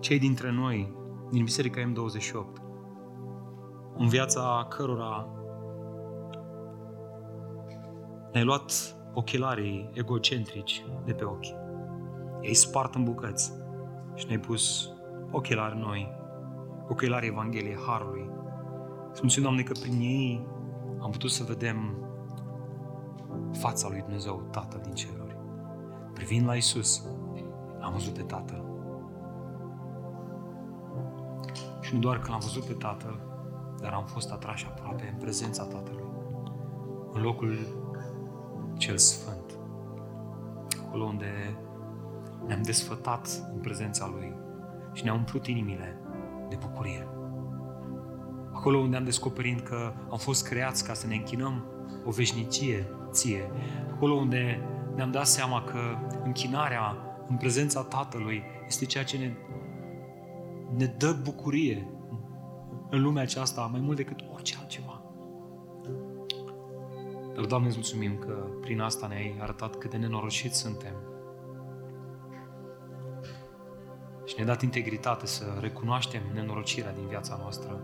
[0.00, 0.94] cei dintre noi
[1.30, 2.62] din Biserica M28,
[3.96, 5.28] în viața cărora
[8.32, 11.46] ne-ai luat ochelarii egocentrici de pe ochi.
[12.40, 13.52] I-ai spart în bucăți
[14.14, 14.92] și ne-ai pus
[15.30, 16.12] ochelari noi,
[16.88, 18.30] ochelari Evangheliei Harului.
[19.12, 20.46] Să mulțumim, Doamne, că prin ei
[21.00, 22.07] am putut să vedem
[23.58, 25.36] fața lui Dumnezeu, Tatăl din ceruri.
[26.12, 27.04] Privind la Isus,
[27.80, 28.64] am văzut pe Tatăl.
[31.80, 33.20] Și nu doar că l-am văzut pe Tatăl,
[33.80, 36.04] dar am fost atrași aproape în prezența Tatălui.
[37.12, 37.58] În locul
[38.76, 39.58] cel Sfânt.
[40.86, 41.58] Acolo unde
[42.46, 44.36] ne-am desfătat în prezența Lui
[44.92, 46.00] și ne-am umplut inimile
[46.48, 47.08] de bucurie.
[48.52, 51.64] Acolo unde am descoperit că am fost creați ca să ne închinăm
[52.04, 53.50] o veșnicie ție.
[53.94, 54.60] Acolo unde
[54.94, 55.78] ne-am dat seama că
[56.24, 56.96] închinarea
[57.28, 59.32] în prezența Tatălui este ceea ce ne,
[60.76, 61.88] ne dă bucurie
[62.90, 65.02] în lumea aceasta mai mult decât orice altceva.
[67.34, 70.94] Dar, Doamne, îți mulțumim că prin asta ne-ai arătat cât de nenorociți suntem.
[74.24, 77.80] Și ne-ai dat integritate să recunoaștem nenorocirea din viața noastră,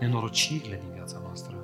[0.00, 1.63] nenorocirile din viața noastră.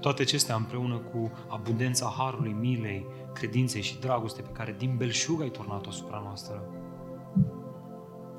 [0.00, 5.48] Toate acestea împreună cu abundența harului, milei, credinței și dragoste pe care din belșug ai
[5.48, 6.62] turnat-o asupra noastră.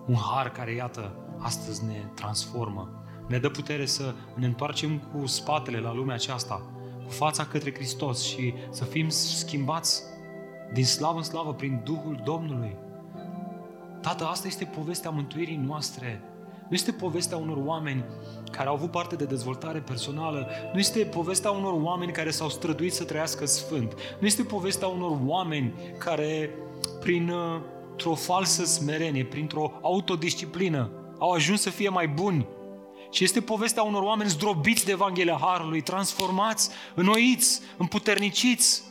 [0.07, 3.03] Un har care, iată, astăzi ne transformă.
[3.27, 6.61] Ne dă putere să ne întoarcem cu spatele la lumea aceasta,
[7.05, 10.03] cu fața către Hristos și să fim schimbați
[10.73, 12.77] din slavă în slavă prin Duhul Domnului.
[14.01, 16.23] Tată, asta este povestea mântuirii noastre.
[16.71, 18.05] Nu este povestea unor oameni
[18.51, 20.47] care au avut parte de dezvoltare personală.
[20.73, 23.93] Nu este povestea unor oameni care s-au străduit să trăiască sfânt.
[24.19, 26.49] Nu este povestea unor oameni care,
[26.99, 27.61] prin uh,
[28.03, 32.47] o falsă smerenie, printr-o autodisciplină, au ajuns să fie mai buni.
[33.09, 38.83] Și este povestea unor oameni zdrobiți de Evanghelia Harului, transformați, înnoiți, împuterniciți.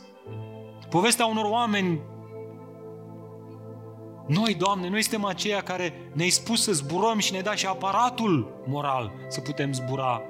[0.89, 1.99] Povestea unor oameni
[4.31, 8.61] noi, Doamne, noi suntem aceia care ne-ai spus să zburăm și ne dai și aparatul
[8.65, 10.21] moral să putem zbura.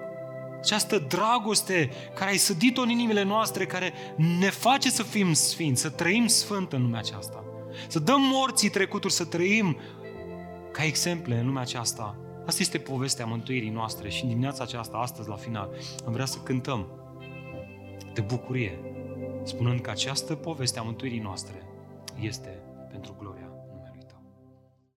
[0.57, 3.93] Această dragoste care ai sădit-o în inimile noastre, care
[4.39, 7.43] ne face să fim sfinți, să trăim sfânt în lumea aceasta.
[7.87, 9.77] Să dăm morții trecuturi, să trăim
[10.71, 12.15] ca exemple în lumea aceasta.
[12.45, 15.69] Asta este povestea mântuirii noastre și în dimineața aceasta, astăzi, la final,
[16.05, 16.87] am vrea să cântăm
[18.13, 18.79] de bucurie,
[19.43, 21.63] spunând că această poveste a mântuirii noastre
[22.19, 22.59] este
[22.91, 23.50] pentru gloria